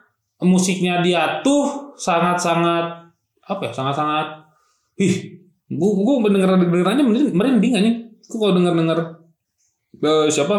musiknya 0.44 1.00
dia 1.00 1.40
tuh 1.42 1.96
sangat-sangat 1.96 3.10
apa 3.44 3.62
ya 3.68 3.72
sangat-sangat 3.72 4.28
ih 5.00 5.42
gue 5.68 5.92
gue 6.04 6.16
mendengar 6.22 6.56
dengerannya 6.60 7.34
merinding 7.34 7.74
aja 7.76 7.92
gue 8.04 8.38
kalau 8.38 8.54
denger 8.54 8.74
denger 8.78 9.00
eh, 10.04 10.28
siapa 10.30 10.56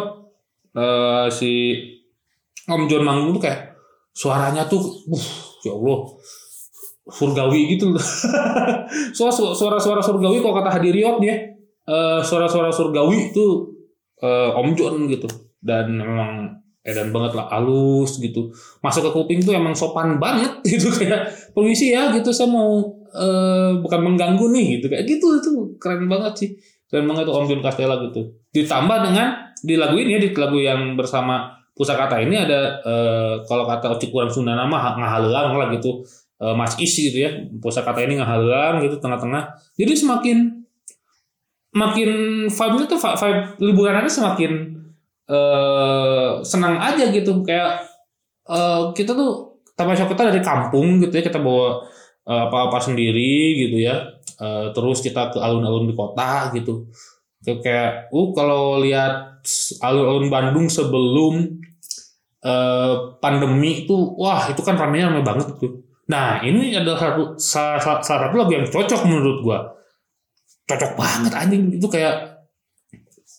eh, 0.74 1.26
si 1.30 1.52
Om 2.64 2.88
John 2.88 3.04
manggung 3.04 3.36
tuh 3.36 3.42
kayak 3.44 3.76
suaranya 4.16 4.64
tuh 4.64 4.80
uh, 5.10 5.26
ya 5.66 5.76
Allah 5.76 5.98
surgawi 7.04 7.76
gitu. 7.76 7.92
Suara 9.16 9.32
suara 9.32 9.76
suara 9.76 10.00
surgawi 10.00 10.40
kalau 10.40 10.56
kata 10.56 10.80
Hadiriot 10.80 11.20
ya 11.20 11.36
eh, 11.84 12.20
suara-suara 12.24 12.72
surgawi 12.72 13.28
itu 13.28 13.76
eh, 14.24 14.50
Om 14.56 14.68
John 14.72 15.04
gitu. 15.04 15.28
Dan 15.60 16.00
memang 16.00 16.63
edan 16.84 17.08
banget 17.10 17.32
lah 17.32 17.48
halus 17.48 18.20
gitu. 18.20 18.52
Masuk 18.84 19.08
ke 19.08 19.10
kuping 19.16 19.40
tuh 19.40 19.56
emang 19.56 19.72
sopan 19.72 20.20
banget 20.20 20.60
gitu 20.70 20.92
kayak 20.92 21.32
permisi 21.56 21.96
ya 21.96 22.12
gitu 22.12 22.28
saya 22.30 22.52
mau 22.52 22.84
eh, 23.10 23.72
bukan 23.80 24.00
mengganggu 24.04 24.52
nih 24.52 24.78
gitu. 24.78 24.92
Kayak 24.92 25.04
gitu 25.08 25.26
itu 25.40 25.50
keren 25.80 26.06
banget 26.06 26.32
sih. 26.36 26.48
Keren 26.92 27.08
banget 27.08 27.24
tuh 27.24 27.34
Om 27.40 27.48
John 27.48 27.62
Castella 27.64 27.96
gitu. 28.04 28.36
Ditambah 28.52 28.98
dengan 29.00 29.50
di 29.64 29.74
lagu 29.80 29.96
ini 29.96 30.20
ya 30.20 30.20
di 30.20 30.30
lagu 30.36 30.60
yang 30.60 30.92
bersama 30.94 31.48
pusakata 31.72 32.20
ini 32.20 32.36
ada 32.36 32.78
eh, 32.84 33.34
kalau 33.48 33.64
kata 33.64 33.96
Ocik 33.96 34.12
kurang 34.12 34.28
Sunda 34.28 34.52
nama 34.52 34.76
ha- 34.76 34.96
ngahalang 35.00 35.56
lah 35.56 35.72
gitu. 35.72 36.04
Eh, 36.36 36.52
Mas 36.52 36.76
Is 36.76 36.92
gitu 36.92 37.16
ya 37.16 37.32
pusakata 37.64 38.04
ini 38.04 38.20
ngahalang 38.20 38.84
gitu 38.84 39.00
tengah-tengah. 39.00 39.56
Jadi 39.80 39.92
semakin 39.96 40.36
makin 41.74 42.10
vibe-nya 42.46 42.86
tuh 42.86 42.98
vi- 43.00 43.18
vibe 43.18 43.40
liburannya 43.58 44.06
semakin 44.06 44.73
eh 45.28 46.30
senang 46.44 46.76
aja 46.80 47.08
gitu. 47.08 47.40
Kayak 47.46 47.84
eh 48.48 48.82
kita 48.96 49.12
tuh 49.16 49.62
tamasya 49.74 50.06
kita 50.06 50.30
dari 50.30 50.42
kampung 50.44 51.02
gitu 51.02 51.14
ya 51.18 51.22
kita 51.26 51.42
bawa 51.42 51.82
eh, 52.28 52.42
apa-apa 52.48 52.78
sendiri 52.80 53.66
gitu 53.66 53.76
ya. 53.82 53.96
Eh, 54.40 54.66
terus 54.74 54.98
kita 55.04 55.30
ke 55.34 55.38
alun-alun 55.38 55.86
di 55.90 55.94
kota 55.94 56.50
gitu. 56.54 56.90
Kayak, 57.44 57.58
kayak 57.60 57.90
uh 58.12 58.28
kalau 58.32 58.80
lihat 58.80 59.44
alun-alun 59.84 60.28
Bandung 60.32 60.66
sebelum 60.70 61.34
eh, 62.44 62.94
pandemi 63.22 63.84
itu 63.86 63.96
wah 64.16 64.48
itu 64.50 64.60
kan 64.64 64.76
ramenya 64.78 65.12
ramai 65.12 65.24
banget 65.24 65.54
tuh. 65.58 65.84
Nah 66.10 66.44
ini 66.44 66.76
adalah 66.76 66.98
satu 67.00 67.22
salah, 67.40 67.80
salah, 67.80 68.00
salah 68.04 68.20
satu 68.28 68.34
lagu 68.36 68.52
yang 68.52 68.66
cocok 68.68 69.00
menurut 69.08 69.38
gua. 69.40 69.58
Cocok 70.68 70.92
banget 70.96 71.32
anjing. 71.32 71.62
Itu 71.76 71.88
kayak 71.88 72.33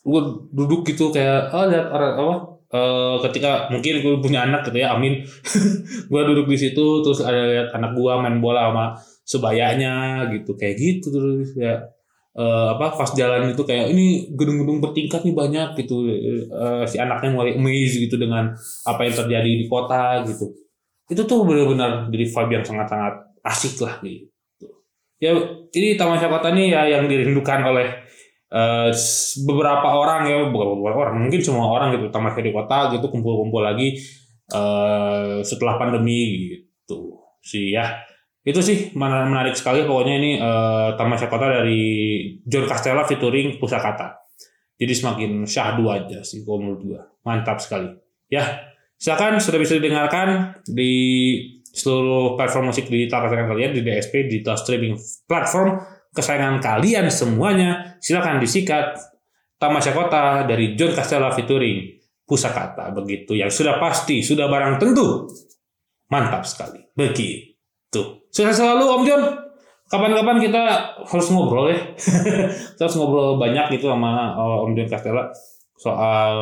gue 0.06 0.22
duduk 0.54 0.86
gitu 0.86 1.10
kayak 1.10 1.50
oh 1.50 1.66
lihat 1.66 1.90
orang 1.90 2.14
apa 2.14 2.36
eh, 2.70 3.16
ketika 3.26 3.74
mungkin 3.74 4.06
gue 4.06 4.14
punya 4.22 4.46
anak 4.46 4.70
gitu 4.70 4.78
ya 4.78 4.94
amin. 4.94 5.26
Gue 6.12 6.22
duduk 6.30 6.46
di 6.46 6.58
situ 6.62 7.02
terus 7.02 7.26
ada 7.26 7.50
lihat 7.50 7.74
anak 7.74 7.98
gue 7.98 8.12
main 8.22 8.38
bola 8.38 8.70
sama 8.70 8.86
sebayanya 9.26 10.26
gitu 10.30 10.54
kayak 10.54 10.78
gitu 10.78 11.10
terus 11.10 11.58
ya. 11.58 11.82
Eh, 12.36 12.68
apa 12.76 12.92
pas 13.00 13.08
jalan 13.16 13.56
itu 13.56 13.64
kayak 13.64 13.96
ini 13.96 14.28
gedung-gedung 14.36 14.84
bertingkat 14.84 15.24
nih 15.24 15.34
banyak 15.34 15.70
gitu. 15.82 16.06
Eh, 16.06 16.84
si 16.86 17.02
anaknya 17.02 17.32
mulai 17.34 17.58
amazed 17.58 17.98
gitu 17.98 18.20
dengan 18.22 18.54
apa 18.86 19.02
yang 19.08 19.16
terjadi 19.16 19.52
di 19.64 19.66
kota 19.66 20.22
gitu. 20.28 20.54
Itu 21.10 21.24
tuh 21.26 21.48
benar-benar 21.48 22.12
jadi 22.12 22.26
vibe 22.28 22.52
yang 22.62 22.66
sangat-sangat 22.66 23.14
asik 23.42 23.82
lah 23.82 23.98
gitu. 24.04 24.30
Ya 25.16 25.32
ini 25.72 25.96
Taman 25.96 26.20
Kota 26.20 26.52
ini 26.52 26.76
ya 26.76 26.84
yang 26.92 27.08
dirindukan 27.08 27.64
oleh 27.64 28.05
eh, 28.56 28.90
beberapa 29.44 29.88
orang 29.92 30.22
ya 30.32 30.48
bukan 30.48 30.80
beberapa 30.80 31.00
orang 31.10 31.28
mungkin 31.28 31.42
semua 31.44 31.68
orang 31.68 31.92
gitu 32.00 32.08
Taman 32.08 32.32
di 32.40 32.52
kota 32.56 32.96
gitu 32.96 33.12
kumpul-kumpul 33.12 33.60
lagi 33.60 34.00
eh, 34.56 35.38
setelah 35.44 35.76
pandemi 35.76 36.56
gitu. 36.56 37.20
Sih 37.44 37.76
ya. 37.76 38.00
Itu 38.46 38.62
sih 38.62 38.94
menarik 38.94 39.58
sekali 39.58 39.84
pokoknya 39.84 40.16
ini 40.22 40.32
eh, 40.40 40.90
Taman 40.96 41.20
Kota 41.28 41.46
dari 41.52 41.84
John 42.48 42.66
Castella 42.70 43.04
featuring 43.04 43.60
Pusakata. 43.60 44.24
Jadi 44.76 44.92
semakin 44.92 45.32
syahdu 45.48 45.88
aja 45.88 46.20
sih 46.24 46.44
kalau 46.48 46.64
menurut 46.64 46.82
gua. 46.84 47.02
Mantap 47.28 47.60
sekali. 47.60 47.90
Ya 48.32 48.72
silakan 48.96 49.44
sudah 49.44 49.60
bisa 49.60 49.76
didengarkan 49.76 50.62
di 50.64 50.94
seluruh 51.76 52.40
platform 52.40 52.72
musik 52.72 52.88
digital 52.88 53.28
kalian 53.28 53.76
di 53.76 53.84
DSP 53.84 54.32
digital 54.32 54.56
streaming 54.56 54.96
platform 55.28 55.84
kesayangan 56.16 56.64
kalian 56.64 57.12
semuanya 57.12 58.00
silakan 58.00 58.40
disikat. 58.40 58.96
Tamasya 59.56 59.96
Kota 59.96 60.44
dari 60.44 60.76
John 60.76 60.92
Castella 60.92 61.32
featuring 61.32 61.96
Pusakata 62.26 62.90
begitu. 62.92 63.38
Yang 63.38 63.62
sudah 63.62 63.78
pasti 63.78 64.24
sudah 64.24 64.50
barang 64.50 64.82
tentu. 64.82 65.30
Mantap 66.10 66.42
sekali. 66.48 66.82
Begitu. 66.98 68.02
Sukses 68.34 68.58
selalu 68.58 68.84
Om 68.84 69.04
John? 69.06 69.24
Kapan-kapan 69.86 70.42
kita 70.42 70.64
harus 71.06 71.28
ngobrol 71.30 71.70
ya. 71.70 71.78
Kita 72.74 72.90
harus 72.90 72.98
ngobrol 72.98 73.38
banyak 73.38 73.78
gitu 73.78 73.94
sama 73.94 74.34
uh, 74.34 74.66
Om 74.66 74.74
John 74.74 74.90
Castella 74.90 75.30
soal 75.78 76.34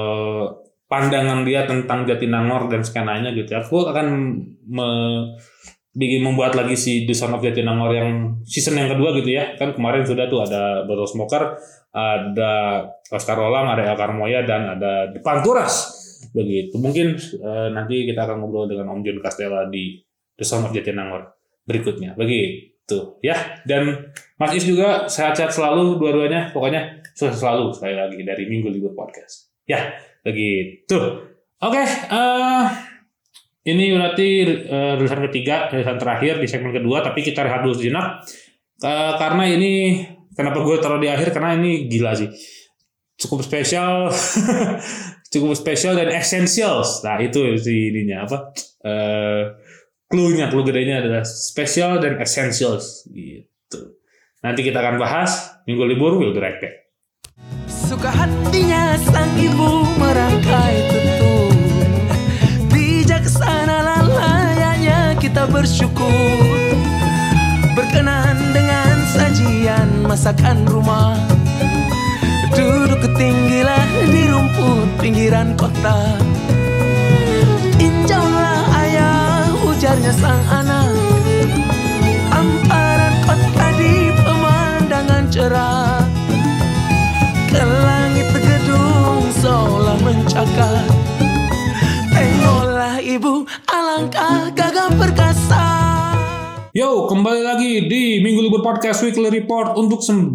pandangan 0.87 1.43
dia 1.43 1.67
tentang 1.67 2.07
Jatinangor 2.07 2.71
dan 2.71 2.85
skenanya 2.85 3.35
gitu. 3.35 3.51
Aku 3.57 3.89
akan 3.89 4.07
me- 4.69 5.35
bikin 5.93 6.25
membuat 6.25 6.57
lagi 6.57 6.73
si 6.73 7.05
The 7.05 7.13
Son 7.13 7.37
of 7.37 7.45
Jatinangor 7.45 7.93
yang 7.93 8.41
season 8.43 8.81
yang 8.81 8.89
kedua 8.89 9.13
gitu 9.21 9.29
ya. 9.29 9.53
Kan 9.55 9.77
kemarin 9.77 10.01
sudah 10.01 10.25
tuh 10.25 10.41
ada 10.41 10.81
Bottle 10.89 11.05
Smoker, 11.05 11.53
ada 11.93 12.51
Oscar 13.13 13.37
Rolang, 13.37 13.69
ada 13.69 13.93
El 13.93 13.97
Carmoya 13.97 14.41
dan 14.41 14.73
ada 14.73 15.13
The 15.13 15.21
Panturas. 15.21 16.01
Begitu. 16.33 16.81
Mungkin 16.81 17.13
eh, 17.17 17.67
nanti 17.71 18.09
kita 18.09 18.25
akan 18.25 18.41
ngobrol 18.41 18.65
dengan 18.65 18.89
Om 18.97 19.05
John 19.05 19.21
Castella 19.21 19.69
di 19.69 20.01
The 20.33 20.45
Son 20.45 20.65
of 20.65 20.73
Jatinangor 20.73 21.29
berikutnya. 21.69 22.17
Begitu 22.17 23.21
ya. 23.21 23.61
Dan 23.61 24.09
Mas 24.41 24.57
Is 24.57 24.65
juga 24.65 25.05
sehat-sehat 25.05 25.53
selalu 25.53 26.01
dua-duanya. 26.01 26.49
Pokoknya 26.49 27.05
sukses 27.13 27.37
selalu 27.37 27.69
sekali 27.69 27.93
lagi 27.93 28.17
dari 28.25 28.49
Minggu 28.49 28.73
Libur 28.73 28.97
Podcast. 28.97 29.53
Ya, 29.69 29.93
begitu. 30.25 30.97
Oke, 31.63 31.79
eh 31.85 32.92
ini 33.63 33.95
berarti 33.95 34.27
eh, 34.67 34.93
rilisan 34.99 35.21
ketiga, 35.31 35.71
rilisan 35.71 35.95
terakhir 35.95 36.43
di 36.43 36.47
segmen 36.51 36.75
kedua, 36.75 36.99
tapi 36.99 37.23
kita 37.23 37.47
rehat 37.47 37.63
dulu 37.63 37.75
sejenak. 37.75 38.27
Eh, 38.83 39.13
karena 39.15 39.43
ini 39.47 40.03
kenapa 40.35 40.59
gue 40.59 40.75
taruh 40.83 40.99
di 40.99 41.07
akhir 41.07 41.31
karena 41.31 41.55
ini 41.55 41.87
gila 41.87 42.11
sih. 42.11 42.27
Cukup 43.15 43.39
spesial. 43.45 44.11
cukup 45.33 45.57
spesial 45.57 45.97
dan 45.97 46.11
essentials. 46.13 47.01
Nah, 47.01 47.17
itu 47.17 47.57
sih 47.57 47.89
ininya 47.89 48.27
apa? 48.27 48.37
Eh 48.83 49.43
clue-nya, 50.13 50.45
clue 50.53 50.61
gedenya 50.61 51.01
adalah 51.01 51.25
spesial 51.25 51.97
dan 51.97 52.21
essentials 52.21 53.09
gitu. 53.09 53.97
Nanti 54.45 54.61
kita 54.61 54.77
akan 54.77 55.01
bahas 55.01 55.57
minggu 55.65 55.89
libur 55.89 56.21
will 56.21 56.37
be 56.37 56.41
right 56.43 56.61
back. 56.61 56.85
Suka 57.65 58.13
hatinya 58.13 58.93
sang 59.09 59.33
ibu 59.41 59.81
merangkai 59.97 60.75
tutur 60.85 61.52
kita 65.33 65.49
bersyukur. 65.49 66.77
Berkenan 67.73 68.53
dengan 68.53 69.01
sajian 69.17 70.05
masakan 70.05 70.61
rumah. 70.69 71.17
Duduk 72.53 73.01
ketinggilah 73.01 73.81
di 74.13 74.29
rumput 74.29 74.93
pinggiran 75.01 75.57
kota. 75.57 76.21
Injaulah 77.81 78.61
ayah 78.85 79.49
ujarnya 79.65 80.13
sang 80.13 80.45
anak. 80.53 80.93
Amparan 82.29 83.17
kota 83.25 83.67
di 83.73 84.13
pemandangan 84.13 85.33
cerah. 85.33 85.97
Ke 87.49 87.57
langit 87.57 88.29
gedung 88.37 89.33
seolah 89.41 89.97
mencakar. 89.97 90.85
Tengoklah 92.13 93.01
ibu 93.01 93.49
alangkah 93.93 94.49
gagah 94.57 94.89
perkasa 94.97 95.63
Yo, 96.73 97.05
kembali 97.05 97.45
lagi 97.45 97.85
di 97.85 98.17
Minggu 98.25 98.49
Libur 98.49 98.65
Podcast 98.65 99.05
Weekly 99.05 99.29
Report 99.29 99.77
untuk 99.77 100.01
9 100.01 100.33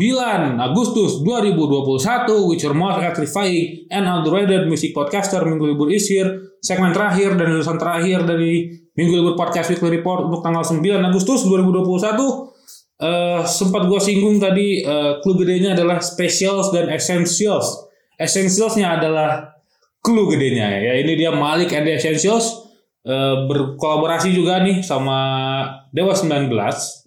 Agustus 0.63 1.27
2021 1.27 1.99
with 2.47 2.63
your 2.63 2.79
most 2.79 3.03
electrifying 3.03 3.91
and 3.91 4.07
underrated 4.07 4.71
music 4.71 4.95
podcaster 4.95 5.43
Minggu 5.43 5.75
Libur 5.75 5.91
is 5.91 6.07
here. 6.07 6.55
Segmen 6.63 6.95
terakhir 6.95 7.35
dan 7.35 7.51
lulusan 7.51 7.83
terakhir 7.83 8.23
dari 8.23 8.71
Minggu 8.95 9.19
Libur 9.19 9.35
Podcast 9.35 9.75
Weekly 9.75 9.99
Report 9.99 10.31
untuk 10.31 10.47
tanggal 10.47 10.63
9 10.63 10.79
Agustus 11.11 11.43
2021. 11.43 12.15
Eh, 13.03 13.43
sempat 13.43 13.91
gue 13.91 13.99
singgung 13.99 14.39
tadi 14.39 14.87
eh, 14.87 15.19
clue 15.19 15.35
gedenya 15.43 15.75
adalah 15.75 15.99
specials 15.99 16.71
dan 16.71 16.95
essentials. 16.95 17.91
Essentialsnya 18.15 19.03
adalah 19.03 19.59
clue 19.99 20.31
gedenya 20.31 20.79
ya. 20.79 20.95
Ini 21.03 21.19
dia 21.19 21.35
Malik 21.35 21.75
and 21.75 21.91
the 21.91 21.99
Essentials 21.99 22.68
eh, 23.09 23.37
berkolaborasi 23.49 24.31
juga 24.31 24.61
nih 24.61 24.85
sama 24.85 25.19
Dewa 25.89 26.13
19 26.13 26.53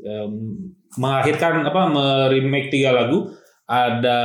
em, 0.01 0.31
mengakhirkan 0.97 1.61
apa 1.61 1.81
meremake 1.87 2.73
tiga 2.73 2.91
lagu. 2.91 3.29
Ada 3.71 4.17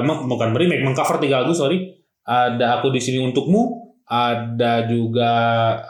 meng- 0.00 0.24
bukan 0.24 0.56
remake 0.56 0.80
mengcover 0.80 1.18
tiga 1.20 1.42
lagu 1.42 1.52
sorry. 1.52 1.92
Ada 2.24 2.80
aku 2.80 2.88
di 2.88 3.02
sini 3.02 3.20
untukmu 3.20 3.82
ada 4.04 4.84
juga 4.84 5.32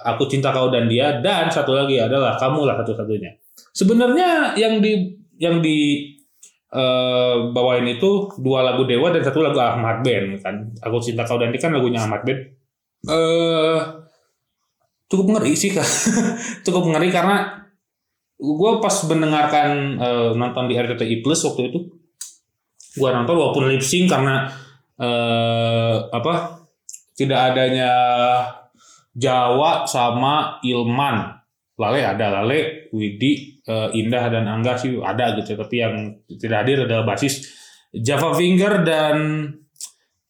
aku 0.03 0.27
cinta 0.27 0.51
kau 0.51 0.71
dan 0.71 0.87
dia 0.87 1.19
dan 1.19 1.47
satu 1.47 1.75
lagi 1.75 1.99
adalah 1.99 2.35
kamu 2.35 2.67
lah 2.67 2.75
satu-satunya. 2.83 3.31
Sebenarnya 3.71 4.55
yang 4.59 4.83
di 4.83 5.15
yang 5.39 5.63
di 5.63 6.11
eh, 6.75 7.37
bawain 7.55 7.87
itu 7.87 8.35
dua 8.43 8.67
lagu 8.67 8.83
Dewa 8.83 9.15
dan 9.15 9.23
satu 9.23 9.39
lagu 9.39 9.63
Ahmad 9.63 10.03
Ben 10.03 10.35
kan? 10.43 10.75
Aku 10.83 10.99
cinta 10.99 11.23
kau 11.23 11.39
dan 11.39 11.55
dia 11.55 11.63
kan 11.63 11.71
lagunya 11.71 12.03
Ahmad 12.03 12.27
Ben 12.27 12.39
eh 13.05 13.79
cukup 15.15 15.39
ngeri 15.39 15.55
sih 15.55 15.71
kak. 15.71 15.87
Cukup 16.67 16.91
ngeri 16.91 17.15
karena 17.15 17.65
gue 18.35 18.73
pas 18.83 18.97
mendengarkan 19.07 19.71
eh, 20.03 20.31
nonton 20.35 20.67
di 20.67 20.75
RCTI 20.75 21.23
Plus 21.23 21.39
waktu 21.47 21.71
itu 21.71 21.81
gue 22.95 23.09
nonton 23.11 23.35
walaupun 23.35 23.71
lip 23.71 23.83
sync 23.83 24.11
karena 24.11 24.51
eh, 24.99 25.97
apa 26.11 26.67
tidak 27.15 27.55
adanya 27.55 27.93
Jawa 29.15 29.87
sama 29.87 30.59
Ilman. 30.67 31.47
Lale 31.75 32.07
ada 32.07 32.43
Lale 32.43 32.91
Widi 32.95 33.63
eh, 33.67 33.89
Indah 33.99 34.31
dan 34.31 34.47
Angga 34.51 34.79
sih 34.79 34.95
ada 34.99 35.35
gitu 35.39 35.55
tapi 35.59 35.83
yang 35.83 35.95
tidak 36.27 36.67
hadir 36.67 36.87
adalah 36.87 37.07
basis 37.07 37.51
Java 37.91 38.35
Finger 38.35 38.83
dan 38.87 39.17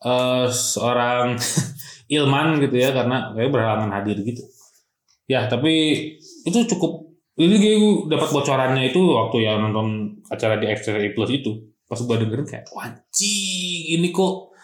eh, 0.04 0.46
seorang 0.48 1.36
Ilman 2.16 2.60
gitu 2.60 2.76
ya 2.76 2.92
karena 2.92 3.32
kayak 3.32 3.50
berhalangan 3.52 3.92
hadir 3.96 4.20
gitu 4.24 4.44
ya 5.24 5.48
tapi 5.48 5.72
itu 6.44 6.58
cukup 6.76 7.04
ini 7.34 7.58
gue 7.58 8.06
dapat 8.06 8.30
bocorannya 8.30 8.94
itu 8.94 9.02
waktu 9.10 9.42
ya 9.42 9.58
nonton 9.58 10.22
acara 10.30 10.54
di 10.54 10.70
RCTI 10.70 11.18
Plus 11.18 11.30
itu. 11.34 11.50
Pas 11.84 11.98
gue 11.98 12.16
dengerin 12.16 12.46
kayak 12.46 12.70
wajib 12.70 13.82
ini 13.90 14.08
kok 14.14 14.54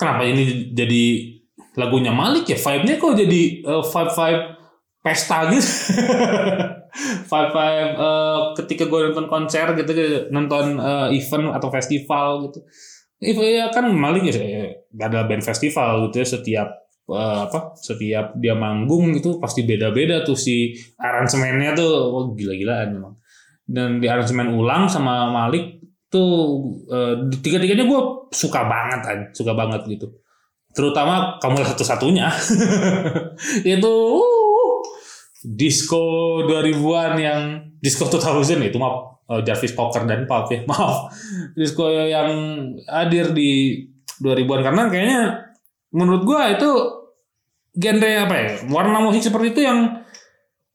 kenapa 0.00 0.24
ini 0.24 0.72
jadi 0.72 1.04
lagunya 1.76 2.10
Malik 2.10 2.48
ya? 2.48 2.56
Vibe-nya 2.56 2.96
kok 2.96 3.12
jadi 3.12 3.40
eh, 3.60 3.84
vibe-vibe 3.84 4.44
pesta 5.04 5.52
gitu. 5.52 5.68
Vibe-vibe 7.30 7.92
eh, 7.92 8.40
ketika 8.56 8.84
gue 8.88 9.00
nonton 9.12 9.28
konser 9.28 9.76
gitu 9.76 9.92
nonton 10.32 10.80
eh, 10.80 11.08
event 11.12 11.52
atau 11.60 11.68
festival 11.68 12.48
gitu. 12.48 12.64
Event 13.20 13.52
ya 13.52 13.66
kan 13.68 13.84
Malik 13.92 14.32
ya 14.32 14.72
ada 14.96 15.28
band 15.28 15.44
festival 15.44 16.08
gitu 16.08 16.24
ya 16.24 16.26
setiap 16.26 16.68
eh, 17.08 17.38
apa 17.48 17.74
setiap 17.74 18.36
dia 18.36 18.54
manggung 18.54 19.16
itu 19.16 19.40
pasti 19.40 19.64
beda-beda 19.64 20.22
tuh 20.22 20.36
si 20.36 20.76
aransemennya 21.00 21.74
tuh. 21.74 21.92
Oh, 22.12 22.24
gila-gilaan 22.36 22.94
memang. 22.94 23.14
Dan 23.68 24.00
di 24.00 24.08
aransemen 24.08 24.52
ulang 24.52 24.88
sama 24.88 25.28
Malik 25.28 25.78
itu 26.08 26.24
eh, 26.88 27.14
tiga-tiganya 27.44 27.84
gue 27.84 28.00
suka 28.32 28.64
banget 28.64 29.00
kan 29.04 29.18
suka 29.36 29.52
banget 29.52 29.84
gitu. 29.88 30.08
Terutama 30.72 31.36
kamu 31.42 31.64
satu-satunya. 31.64 32.28
Itu 33.76 33.94
uh, 34.22 34.74
disco 35.42 36.02
2000-an 36.44 37.12
yang 37.18 37.40
disco 37.78 38.10
2000 38.10 38.58
itu 38.68 38.78
maaf 38.78 39.22
eh, 39.30 39.42
Jarvis 39.46 39.74
Poker 39.74 40.02
dan 40.04 40.26
Pulp 40.26 40.50
ya 40.50 40.60
maaf. 40.70 41.12
Disco 41.54 41.88
yang 41.90 42.30
hadir 42.86 43.30
di 43.32 43.82
2000-an 44.18 44.60
karena 44.66 44.82
kayaknya 44.90 45.22
menurut 45.94 46.22
gua 46.26 46.52
itu 46.52 46.70
genre 47.78 48.10
apa 48.26 48.34
ya 48.34 48.50
warna 48.74 48.98
musik 48.98 49.22
seperti 49.22 49.54
itu 49.54 49.60
yang 49.62 50.02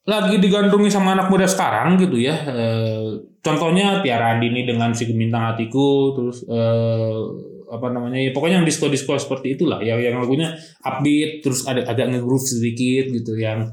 lagi 0.04 0.36
digandrungi 0.36 0.92
sama 0.92 1.16
anak 1.16 1.32
muda 1.32 1.48
sekarang 1.48 1.96
gitu 1.96 2.20
ya. 2.20 2.36
Eh, 2.44 3.08
contohnya 3.40 4.04
Tiara 4.04 4.36
Andini 4.36 4.68
dengan 4.68 4.92
si 4.92 5.08
Gemintang 5.08 5.52
Hatiku 5.52 6.12
terus 6.12 6.44
eh, 6.44 7.20
apa 7.64 7.88
namanya 7.90 8.20
ya 8.20 8.30
pokoknya 8.30 8.60
yang 8.60 8.68
disco 8.68 8.92
disco 8.92 9.16
seperti 9.16 9.56
itulah. 9.56 9.80
Yang 9.80 10.12
yang 10.12 10.16
lagunya 10.20 10.52
upbeat 10.84 11.40
terus 11.40 11.64
ada 11.64 11.88
agak 11.88 12.12
nge-groove 12.12 12.44
sedikit 12.44 13.08
gitu 13.16 13.32
yang 13.40 13.64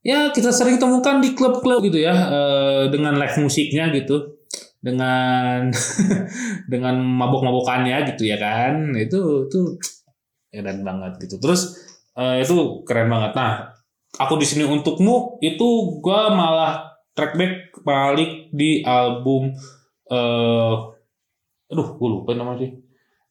ya 0.00 0.32
kita 0.32 0.52
sering 0.52 0.80
temukan 0.80 1.20
di 1.20 1.36
klub-klub 1.36 1.84
gitu 1.84 2.00
ya 2.00 2.16
eh, 2.32 2.84
dengan 2.88 3.20
live 3.20 3.36
musiknya 3.44 3.92
gitu. 3.92 4.40
Dengan 4.80 5.68
dengan 6.72 6.96
mabok-mabokannya 6.96 8.08
gitu 8.16 8.24
ya 8.24 8.40
kan. 8.40 8.96
Itu 8.96 9.52
itu 9.52 9.76
edan 10.48 10.80
banget 10.80 11.28
gitu. 11.28 11.36
Terus 11.36 11.92
eh, 12.18 12.36
itu 12.42 12.82
keren 12.86 13.10
banget. 13.10 13.32
Nah 13.36 13.74
aku 14.18 14.38
di 14.38 14.46
sini 14.46 14.64
untukmu 14.66 15.42
itu 15.42 15.98
gua 15.98 16.30
malah 16.30 16.94
trackback 17.14 17.82
balik 17.86 18.50
di 18.50 18.82
album 18.82 19.54
eh 20.10 20.74
aduh 21.70 21.88
gue 21.98 22.08
lupa 22.08 22.36
nama 22.36 22.54
sih. 22.60 22.70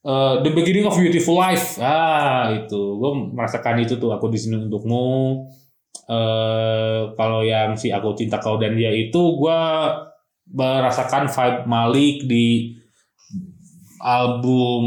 Eh, 0.04 0.34
The 0.44 0.50
Beginning 0.52 0.84
of 0.84 0.96
Beautiful 1.00 1.40
Life. 1.40 1.80
Ah 1.80 2.52
itu. 2.52 3.00
Gue 3.00 3.10
merasakan 3.32 3.80
itu 3.80 3.96
tuh 3.96 4.12
aku 4.12 4.28
di 4.28 4.36
sini 4.36 4.68
untukmu. 4.68 5.48
Eh 6.10 7.00
kalau 7.16 7.40
yang 7.40 7.72
si 7.78 7.88
aku 7.88 8.12
cinta 8.12 8.36
kau 8.42 8.60
dan 8.60 8.76
dia 8.76 8.92
itu 8.92 9.20
gue 9.40 9.60
merasakan 10.52 11.24
vibe 11.32 11.60
Malik 11.64 12.16
di 12.28 12.76
album 14.04 14.84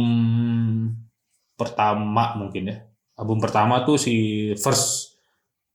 pertama 1.58 2.38
mungkin 2.38 2.70
ya 2.70 2.78
album 3.18 3.42
pertama 3.42 3.82
tuh 3.82 3.98
si 3.98 4.16
first 4.56 5.18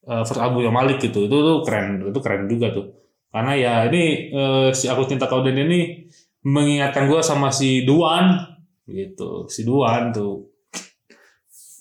eh, 0.07 0.22
first 0.22 0.40
album 0.40 0.62
yang 0.62 0.74
Malik 0.74 1.02
gitu. 1.02 1.26
Itu 1.26 1.37
tuh 1.42 1.59
keren 1.66 2.09
itu 2.09 2.18
keren 2.22 2.46
juga 2.46 2.70
tuh. 2.70 2.87
Karena 3.28 3.52
ya 3.59 3.74
ini 3.90 4.33
eh, 4.33 4.68
si 4.72 4.87
aku 4.87 5.05
cinta 5.11 5.26
kau 5.26 5.42
dan 5.42 5.59
ini 5.59 6.07
mengingatkan 6.46 7.07
gue 7.11 7.20
sama 7.22 7.50
si 7.50 7.83
Duan 7.83 8.38
gitu. 8.87 9.50
Si 9.50 9.66
Duan 9.66 10.14
tuh. 10.14 10.48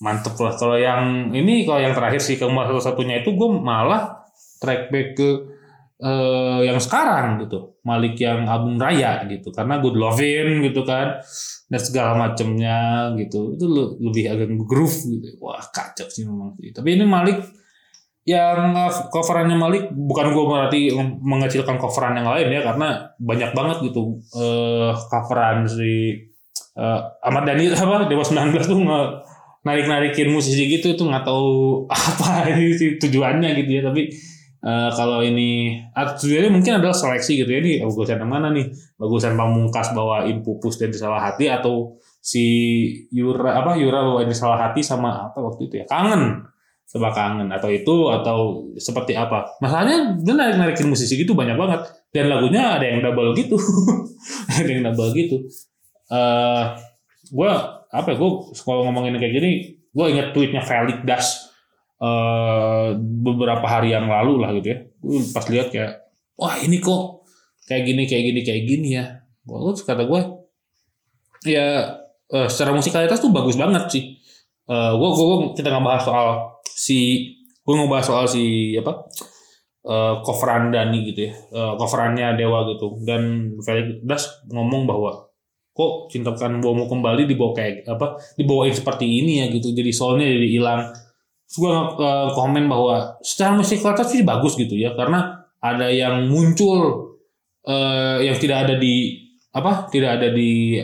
Mantep 0.02 0.34
lah. 0.42 0.58
Kalau 0.58 0.78
yang 0.82 1.30
ini 1.30 1.62
kalau 1.62 1.78
yang 1.78 1.94
terakhir 1.94 2.26
sih 2.26 2.34
keempat 2.34 2.74
satu 2.74 2.82
satunya 2.82 3.22
itu 3.22 3.38
gue 3.38 3.50
malah 3.54 4.26
track 4.58 4.90
back 4.90 5.08
ke 5.14 5.30
eh, 6.02 6.60
yang 6.66 6.82
sekarang 6.82 7.46
gitu. 7.46 7.78
Malik 7.86 8.18
yang 8.18 8.50
album 8.50 8.82
raya 8.82 9.22
gitu. 9.30 9.54
Karena 9.54 9.78
Good 9.78 9.98
Lovin 9.98 10.66
gitu 10.66 10.82
kan. 10.82 11.22
Dan 11.70 11.80
segala 11.80 12.18
macamnya 12.18 13.10
gitu. 13.16 13.54
Itu 13.56 13.66
le- 13.70 13.96
lebih 14.02 14.24
agak 14.34 14.50
groove 14.66 14.98
gitu. 15.08 15.38
Wah 15.40 15.62
kacau 15.70 16.10
sih 16.10 16.26
memang 16.26 16.58
sih. 16.58 16.74
Tapi 16.74 16.98
ini 16.98 17.06
Malik 17.06 17.38
yang 18.22 18.78
uh, 18.78 19.10
coverannya 19.10 19.58
Malik 19.58 19.90
bukan 19.90 20.30
gue 20.30 20.46
berarti 20.46 20.80
mengecilkan 21.26 21.78
coveran 21.78 22.18
yang 22.18 22.28
lain 22.34 22.50
ya. 22.50 22.62
Karena 22.66 22.90
banyak 23.22 23.54
banget 23.54 23.78
gitu 23.86 24.18
eh 24.38 24.92
coveran 25.10 25.70
si 25.70 26.18
eh, 26.78 27.00
Ahmad 27.22 27.46
Dhani 27.46 27.72
apa 27.78 28.10
Dewa 28.10 28.26
19 28.26 28.58
tuh 28.66 28.80
nge 28.82 29.02
narik 29.62 29.86
narikin 29.86 30.34
musisi 30.34 30.66
gitu. 30.66 30.98
Itu 30.98 31.06
nggak 31.06 31.26
tahu 31.26 31.86
apa 31.94 32.50
tujuannya 32.98 33.50
gitu 33.64 33.70
ya. 33.70 33.82
Tapi 33.86 34.10
eh, 34.62 34.90
kalau 34.94 35.26
ini 35.26 35.78
ah, 35.94 36.14
tujuannya 36.14 36.52
mungkin 36.54 36.78
adalah 36.78 36.94
seleksi 36.94 37.42
gitu 37.42 37.50
ya 37.50 37.60
ini 37.60 37.82
bagusan 37.82 38.22
yang 38.22 38.32
mana 38.32 38.54
nih? 38.54 38.70
Bagusan 38.98 39.34
pamungkas 39.34 39.94
bawain 39.98 40.46
pupus 40.46 40.78
dan 40.78 40.94
salah 40.94 41.20
hati 41.20 41.50
atau 41.50 41.98
si 42.22 42.46
Yura 43.10 43.62
apa 43.62 43.74
Yura 43.76 44.06
bawain 44.06 44.30
salah 44.32 44.70
hati 44.70 44.86
sama 44.86 45.30
apa 45.30 45.38
waktu 45.42 45.68
itu 45.68 45.76
ya? 45.82 45.86
Kangen. 45.90 46.46
Coba 46.92 47.10
kangen. 47.12 47.48
Atau 47.50 47.72
itu 47.72 47.96
atau 48.12 48.70
seperti 48.78 49.18
apa? 49.18 49.48
Masalahnya 49.64 50.16
dia 50.20 50.34
narik 50.36 50.56
narikin 50.60 50.88
musisi 50.92 51.18
gitu 51.18 51.34
banyak 51.34 51.56
banget. 51.58 51.82
Dan 52.12 52.28
lagunya 52.28 52.76
ada 52.76 52.86
yang 52.86 53.00
double 53.00 53.32
gitu. 53.34 53.56
Ada 54.54 54.70
yang 54.70 54.84
double 54.92 55.10
gitu. 55.16 55.48
Eh 56.12 56.64
gue 57.32 57.52
apa 57.92 58.08
ya 58.12 58.16
gue 58.20 58.30
kalau 58.64 58.88
ngomongin 58.88 59.16
kayak 59.20 59.34
gini 59.40 59.52
gue 59.92 60.06
ingat 60.12 60.36
tweetnya 60.36 60.64
Felix 60.64 61.00
Das 61.08 61.51
eh 62.02 62.88
beberapa 62.98 63.62
hari 63.70 63.94
yang 63.94 64.10
lalu 64.10 64.42
lah 64.42 64.50
gitu 64.58 64.68
ya. 64.74 64.78
Gue 64.98 65.22
pas 65.30 65.46
lihat 65.46 65.70
kayak 65.70 66.02
wah 66.34 66.58
ini 66.58 66.82
kok 66.82 67.30
kayak 67.70 67.84
gini 67.86 68.04
kayak 68.10 68.24
gini 68.26 68.42
kayak 68.42 68.64
gini 68.66 68.90
ya. 68.98 69.06
Terus 69.46 69.86
kata 69.86 70.10
gue 70.10 70.22
ya 71.46 71.94
eh, 72.34 72.48
secara 72.50 72.74
musikalitas 72.74 73.22
tuh 73.22 73.30
bagus 73.30 73.54
banget 73.54 73.86
sih. 73.94 74.04
Eh 74.66 74.92
gue 74.98 75.10
gue 75.14 75.54
kita 75.54 75.70
nggak 75.70 75.86
bahas 75.86 76.02
soal 76.02 76.58
si 76.66 77.30
gue 77.62 77.74
ngebahas 77.78 78.06
soal 78.10 78.26
si 78.26 78.74
apa 78.82 79.06
eh 79.86 80.14
coveran 80.26 80.74
Dani 80.74 81.06
gitu 81.06 81.30
ya. 81.30 81.34
Eh, 81.38 81.74
coverannya 81.78 82.34
Dewa 82.34 82.66
gitu. 82.74 82.98
Dan 83.06 83.54
Felix 83.62 84.02
Das 84.02 84.24
ngomong 84.50 84.90
bahwa 84.90 85.30
kok 85.72 86.10
cintakan 86.10 86.60
bawamu 86.60 86.90
kembali 86.90 87.30
dibawa 87.30 87.56
kayak 87.56 87.88
apa 87.88 88.18
dibawain 88.36 88.74
seperti 88.74 89.06
ini 89.06 89.46
ya 89.46 89.54
gitu. 89.54 89.70
Jadi 89.70 89.92
soalnya 89.94 90.26
jadi 90.26 90.50
hilang 90.50 90.82
gue 91.52 91.74
eh, 92.00 92.30
komen 92.32 92.66
bahwa 92.72 93.20
secara 93.20 93.60
musikalitas 93.60 94.08
sih 94.08 94.24
bagus 94.24 94.56
gitu 94.56 94.80
ya 94.80 94.96
karena 94.96 95.44
ada 95.60 95.92
yang 95.92 96.32
muncul 96.32 97.12
eh, 97.68 98.24
yang 98.24 98.38
tidak 98.40 98.68
ada 98.68 98.76
di 98.80 99.20
apa 99.52 99.92
tidak 99.92 100.22
ada 100.22 100.32
di 100.32 100.80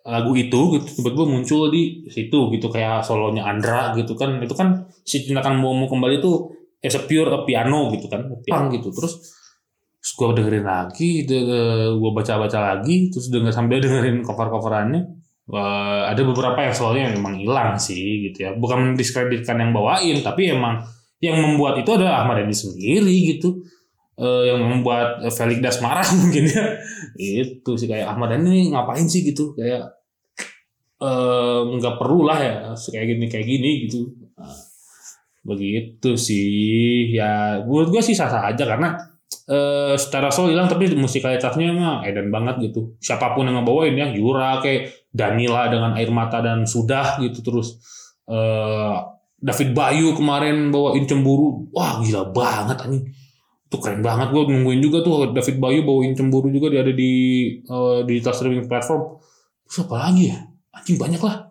lagu 0.00 0.32
itu 0.34 0.80
gitu 0.80 0.88
tiba-tiba 0.98 1.24
muncul 1.28 1.70
di 1.70 2.08
situ 2.10 2.50
gitu 2.56 2.66
kayak 2.72 3.06
solonya 3.06 3.46
Andra 3.46 3.94
gitu 3.94 4.18
kan. 4.18 4.42
Itu 4.42 4.56
kan 4.58 4.88
si 5.06 5.22
cintakan 5.22 5.62
bawamu 5.62 5.86
kembali 5.86 6.18
itu 6.18 6.50
as 6.82 6.96
a 6.96 7.04
pure 7.04 7.30
a 7.30 7.44
piano 7.46 7.92
gitu 7.94 8.10
kan 8.10 8.26
piano 8.42 8.72
gitu. 8.74 8.90
Terus 8.90 9.20
terus 10.00 10.12
gue 10.16 10.26
dengerin 10.32 10.64
lagi 10.64 11.28
gue 11.28 12.10
baca-baca 12.16 12.58
lagi 12.72 13.12
terus 13.12 13.28
denger 13.28 13.52
sambil 13.52 13.84
dengerin 13.84 14.24
cover-coverannya 14.24 15.19
Wah, 15.50 16.06
ada 16.06 16.22
beberapa 16.22 16.62
yang 16.62 16.70
soalnya 16.70 17.10
memang 17.10 17.34
hilang 17.34 17.74
sih 17.74 18.30
gitu 18.30 18.46
ya. 18.46 18.50
Bukan 18.54 18.94
mendiskreditkan 18.94 19.58
yang 19.58 19.74
bawain 19.74 20.22
tapi 20.22 20.54
emang 20.54 20.86
yang 21.18 21.42
membuat 21.42 21.82
itu 21.82 21.90
adalah 21.90 22.22
Ahmad 22.22 22.38
Dhani 22.38 22.54
sendiri 22.54 23.34
gitu. 23.34 23.66
Eh, 24.14 24.42
yang 24.46 24.62
membuat 24.62 25.26
Felix 25.34 25.58
Das 25.58 25.78
marah 25.82 26.06
mungkin 26.22 26.46
ya. 26.46 26.78
Itu 27.18 27.74
sih 27.74 27.90
kayak 27.90 28.14
Ahmad 28.14 28.30
Dhani 28.30 28.70
ngapain 28.70 29.10
sih 29.10 29.26
gitu. 29.26 29.58
Kayak 29.58 29.90
eh, 31.02 31.60
nggak 31.66 31.98
perlu 31.98 32.30
lah 32.30 32.38
ya 32.38 32.54
kayak 32.78 33.06
gini 33.18 33.26
kayak 33.26 33.46
gini 33.50 33.70
gitu. 33.90 34.06
Nah, 34.38 34.54
begitu 35.42 36.14
sih. 36.14 37.10
Ya 37.10 37.58
menurut 37.66 37.90
gue 37.90 38.02
sih 38.06 38.14
sah 38.14 38.30
sah 38.30 38.54
aja 38.54 38.62
karena 38.70 38.94
eh 39.50 39.98
secara 39.98 40.30
soul 40.30 40.54
hilang 40.54 40.70
tapi 40.70 40.86
musikalitasnya 40.94 41.74
mah 41.74 42.06
edan 42.06 42.30
banget 42.30 42.70
gitu. 42.70 42.94
Siapa 43.02 43.34
pun 43.34 43.50
yang 43.50 43.58
ngebawain 43.58 43.98
ya 43.98 44.06
Yura 44.14 44.62
kayak 44.62 44.99
Danila 45.10 45.66
dengan 45.66 45.98
air 45.98 46.10
mata 46.14 46.38
dan 46.38 46.62
sudah 46.64 47.18
gitu 47.18 47.42
terus. 47.42 47.82
Eh 48.30 48.96
David 49.40 49.72
Bayu 49.72 50.12
kemarin 50.14 50.68
bawain 50.68 51.08
cemburu. 51.08 51.66
Wah 51.72 51.98
gila 52.04 52.28
banget 52.30 52.76
anjing. 52.84 53.08
Itu 53.66 53.76
keren 53.80 54.04
banget. 54.04 54.30
Gue 54.30 54.44
nungguin 54.46 54.84
juga 54.84 55.00
tuh 55.00 55.32
David 55.32 55.56
Bayu 55.58 55.80
bawain 55.82 56.12
cemburu 56.12 56.52
juga. 56.52 56.68
Dia 56.68 56.84
ada 56.84 56.92
di 56.92 57.12
eh, 57.64 57.98
digital 58.04 58.36
streaming 58.36 58.68
platform. 58.68 59.18
Terus 59.66 59.88
apa 59.88 59.96
lagi 59.96 60.30
ya? 60.30 60.38
Anjing 60.76 61.00
banyak 61.00 61.22
lah. 61.24 61.48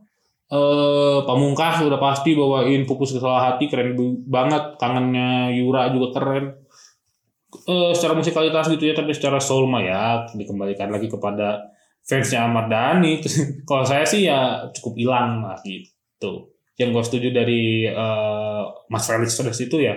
Eh 0.50 1.20
Pamungkas 1.26 1.82
udah 1.82 2.00
pasti 2.00 2.38
bawain 2.38 2.86
pupus 2.86 3.18
ke 3.18 3.20
salah 3.20 3.54
hati. 3.54 3.66
Keren 3.68 3.98
banget. 4.30 4.78
Kangennya 4.78 5.50
Yura 5.58 5.90
juga 5.90 6.14
keren. 6.14 6.46
Eh 7.66 7.92
secara 7.98 8.14
musikalitas 8.14 8.70
gitu 8.70 8.86
ya 8.86 8.94
tapi 8.94 9.10
secara 9.18 9.42
soul 9.42 9.66
mah 9.66 9.82
ya 9.82 10.30
dikembalikan 10.38 10.94
lagi 10.94 11.10
kepada 11.10 11.74
fansnya 12.08 12.50
Ahmad 12.50 12.68
Dhani 12.72 13.22
kalau 13.70 13.84
saya 13.86 14.06
sih 14.06 14.26
ya 14.26 14.66
cukup 14.74 14.94
hilang 14.98 15.46
lah 15.46 15.58
gitu. 15.62 16.50
Yang 16.80 16.90
gue 16.96 17.04
setuju 17.12 17.28
dari 17.36 17.86
eh, 17.86 18.64
Mas 18.88 19.06
Felix 19.06 19.36
Fedes 19.36 19.60
itu 19.62 19.78
ya 19.84 19.96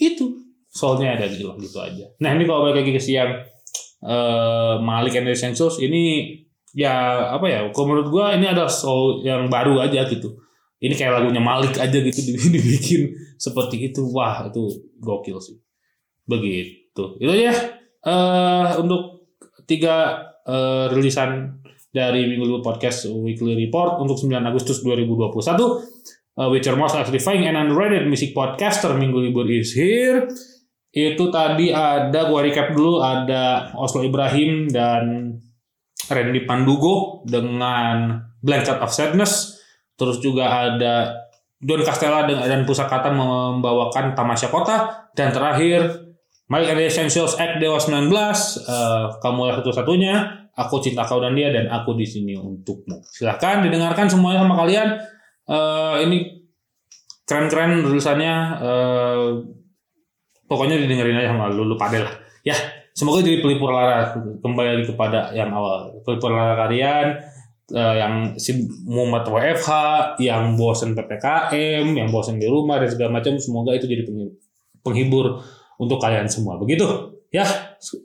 itu. 0.00 0.40
Soalnya 0.72 1.20
ada 1.20 1.28
hilang 1.28 1.60
gitu 1.60 1.78
aja. 1.84 2.08
Nah 2.24 2.32
ini 2.32 2.48
kalau 2.48 2.64
balik 2.64 2.80
lagi 2.82 2.96
ke 2.96 3.02
siang 3.02 3.44
eh 4.02 4.74
Malik 4.82 5.14
and 5.14 5.30
Essentials 5.30 5.78
ini 5.78 6.34
ya 6.74 7.28
apa 7.36 7.46
ya 7.46 7.60
kalau 7.70 7.92
menurut 7.92 8.08
gua 8.10 8.34
ini 8.34 8.48
ada 8.48 8.66
soul 8.66 9.20
yang 9.22 9.46
baru 9.52 9.78
aja 9.84 10.08
gitu. 10.08 10.32
Ini 10.82 10.96
kayak 10.98 11.22
lagunya 11.22 11.38
Malik 11.44 11.76
aja 11.78 11.92
gitu 11.92 12.18
dibikin 12.56 13.14
seperti 13.36 13.92
itu. 13.92 14.02
Wah 14.10 14.48
itu 14.48 14.64
gokil 14.98 15.38
sih. 15.38 15.60
Begitu. 16.24 17.20
Itu 17.20 17.30
aja 17.30 17.52
eh 18.02 18.68
untuk 18.80 19.28
tiga 19.68 20.18
eh, 20.46 20.86
rilisan 20.90 21.62
dari 21.92 22.24
Minggu 22.24 22.48
Libur 22.48 22.62
Podcast 22.64 23.04
Weekly 23.12 23.52
Report 23.68 24.00
untuk 24.00 24.16
9 24.16 24.32
Agustus 24.48 24.80
2021. 24.80 26.02
Uh, 26.32 26.48
with 26.48 26.64
your 26.64 26.80
most 26.80 26.96
electrifying 26.96 27.44
and 27.44 27.60
underrated 27.60 28.08
music 28.08 28.32
podcaster 28.32 28.88
Minggu 28.96 29.20
Libur 29.20 29.44
is 29.52 29.76
here. 29.76 30.24
Itu 30.88 31.28
tadi 31.28 31.68
ada 31.68 32.24
gua 32.32 32.40
recap 32.40 32.72
dulu 32.72 33.04
ada 33.04 33.68
Oslo 33.76 34.00
Ibrahim 34.00 34.64
dan 34.72 35.36
Randy 36.08 36.48
Pandugo 36.48 37.20
dengan 37.28 38.16
Blanket 38.40 38.80
of 38.80 38.88
Sadness. 38.88 39.60
Terus 39.92 40.24
juga 40.24 40.72
ada 40.72 41.20
Don 41.60 41.84
Castella 41.84 42.24
dan, 42.24 42.40
dan 42.48 42.62
Pusakata 42.64 43.12
membawakan 43.12 44.16
Tamasya 44.16 44.48
Kota 44.48 44.76
dan 45.12 45.36
terakhir 45.36 46.11
And 46.52 46.76
the 46.76 46.84
Essentials 46.84 47.40
Act 47.40 47.64
Dewa 47.64 47.80
19 47.80 48.12
eh, 48.12 49.04
kamu 49.24 49.40
lah 49.48 49.54
satu-satunya. 49.64 50.14
Aku 50.52 50.84
cinta 50.84 51.08
kau 51.08 51.16
dan 51.16 51.32
dia 51.32 51.48
dan 51.48 51.72
aku 51.72 51.96
di 51.96 52.04
sini 52.04 52.36
untukmu. 52.36 53.00
Silahkan 53.08 53.64
didengarkan 53.64 54.12
semuanya 54.12 54.44
sama 54.44 54.60
kalian. 54.60 54.88
Eh, 55.48 55.96
ini 56.04 56.18
keren-keren 57.24 57.80
rilisannya. 57.88 58.34
Eh, 58.60 59.28
pokoknya 60.44 60.76
didengerin 60.76 61.16
aja 61.24 61.32
sama 61.32 61.48
lu, 61.48 61.64
lu 61.64 61.80
pada 61.80 62.04
lah. 62.04 62.14
Ya 62.44 62.52
semoga 62.92 63.24
jadi 63.24 63.40
pelipur 63.40 63.72
lara 63.72 64.12
kembali 64.44 64.84
kepada 64.84 65.32
yang 65.32 65.48
awal. 65.56 66.04
Pelipur 66.04 66.36
lara 66.36 66.52
kalian 66.68 67.16
eh, 67.72 67.94
yang 67.96 68.14
si 68.36 68.68
mumet 68.84 69.24
WFH, 69.24 69.70
yang 70.20 70.60
bosen 70.60 70.92
PPKM, 70.92 71.86
yang 71.96 72.12
bosen 72.12 72.36
di 72.36 72.44
rumah 72.44 72.76
dan 72.76 72.92
segala 72.92 73.16
macam, 73.16 73.40
semoga 73.40 73.72
itu 73.72 73.88
jadi 73.88 74.04
penghi- 74.04 74.36
penghibur 74.84 75.40
untuk 75.82 75.98
kalian 75.98 76.30
semua. 76.30 76.54
Begitu. 76.62 76.86
Ya, 77.34 77.42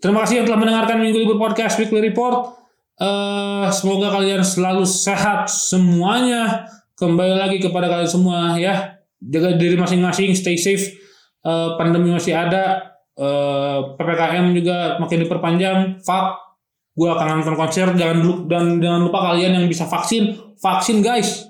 terima 0.01 0.25
kasih 0.25 0.41
yang 0.41 0.45
telah 0.49 0.57
mendengarkan 0.57 0.97
Minggu 0.97 1.21
Libur 1.21 1.37
Podcast 1.37 1.77
Weekly 1.77 2.01
Report. 2.09 2.57
Eh, 2.97 3.67
semoga 3.69 4.09
kalian 4.09 4.41
selalu 4.41 4.87
sehat 4.87 5.45
semuanya. 5.45 6.65
Kembali 6.97 7.37
lagi 7.37 7.61
kepada 7.61 7.85
kalian 7.85 8.09
semua 8.09 8.57
ya. 8.57 8.97
Jaga 9.21 9.53
diri 9.53 9.77
masing-masing, 9.77 10.33
stay 10.33 10.57
safe. 10.57 10.97
Eh, 11.45 11.69
pandemi 11.77 12.09
masih 12.09 12.33
ada. 12.33 12.97
Eh, 13.13 13.79
PPKM 13.93 14.57
juga 14.57 14.97
makin 14.97 15.21
diperpanjang. 15.21 16.01
Fuck 16.01 16.47
gue 16.97 17.09
akan 17.13 17.25
nonton 17.39 17.53
konser 17.53 17.93
jangan 17.93 18.17
lupa 18.25 18.57
dan 18.57 18.81
jangan 18.81 19.01
lupa 19.05 19.19
kalian 19.31 19.61
yang 19.61 19.65
bisa 19.69 19.85
vaksin 19.85 20.33
vaksin 20.57 21.05
guys 21.05 21.45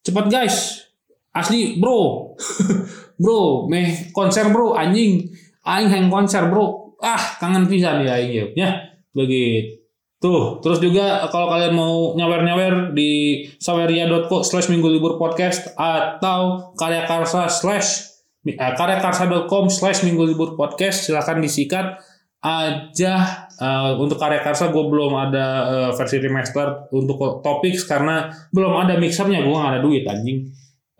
cepat 0.00 0.32
guys 0.32 0.88
asli 1.36 1.76
bro 1.76 2.32
bro 3.20 3.68
meh 3.68 4.08
konser 4.16 4.48
bro 4.48 4.72
anjing 4.72 5.28
aing 5.66 5.90
hang 5.90 6.06
konser 6.06 6.46
bro. 6.46 6.96
Ah 7.02 7.36
kangen 7.42 7.66
pisan 7.66 8.06
ya 8.06 8.16
aing 8.16 8.54
ya. 8.54 8.68
Begitu. 9.12 9.82
Tuh, 10.16 10.64
terus 10.64 10.80
juga 10.80 11.28
kalau 11.28 11.52
kalian 11.52 11.76
mau 11.76 12.16
nyawer-nyawer 12.16 12.96
di 12.96 13.44
saweria.co 13.60 14.40
slash 14.40 14.72
minggu 14.72 14.88
libur 14.88 15.20
podcast 15.20 15.76
atau 15.76 16.72
karyakarsa 16.72 17.52
slash 17.52 18.16
eh, 18.48 18.56
karyakarsa.com 18.56 19.68
slash 19.68 20.08
minggu 20.08 20.24
libur 20.24 20.56
podcast 20.56 21.04
silahkan 21.04 21.36
disikat. 21.36 22.00
Aja 22.40 23.46
Eh, 23.56 23.92
untuk 23.96 24.20
karya 24.20 24.44
karsa 24.44 24.68
gue 24.68 24.84
belum 24.84 25.16
ada 25.16 25.46
eh, 25.64 25.90
versi 25.96 26.20
remaster 26.20 26.92
untuk 26.92 27.40
topik 27.40 27.72
karena 27.88 28.28
belum 28.52 28.84
ada 28.84 29.00
mixernya. 29.00 29.40
Gue 29.40 29.56
gak 29.56 29.72
ada 29.72 29.80
duit 29.80 30.04
anjing. 30.04 30.44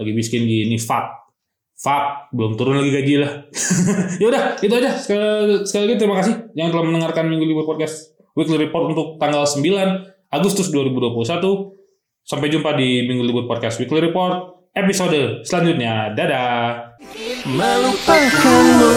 Lagi 0.00 0.12
miskin 0.16 0.48
gini 0.48 0.76
fuck 0.80 1.25
fuck 1.76 2.32
belum 2.32 2.56
turun 2.56 2.80
lagi 2.80 2.90
gaji 2.90 3.14
lah. 3.20 3.32
Ya 4.20 4.26
udah 4.32 4.42
itu 4.64 4.74
aja. 4.74 4.90
Sekali, 4.96 5.62
sekali 5.68 5.82
lagi 5.92 5.96
terima 6.00 6.16
kasih 6.18 6.34
yang 6.56 6.72
telah 6.72 6.84
mendengarkan 6.88 7.28
minggu 7.28 7.44
libur 7.44 7.68
podcast 7.68 8.16
weekly 8.32 8.56
report 8.56 8.96
untuk 8.96 9.20
tanggal 9.20 9.44
9 9.44 10.32
Agustus 10.32 10.72
2021 10.72 11.20
sampai 12.26 12.48
jumpa 12.50 12.74
di 12.74 13.06
minggu 13.06 13.22
libur 13.22 13.44
podcast 13.44 13.78
weekly 13.78 14.00
report 14.00 14.66
episode 14.72 15.44
selanjutnya. 15.44 16.12
Dadah. 16.16 16.98
Melupakanmu 17.46 18.92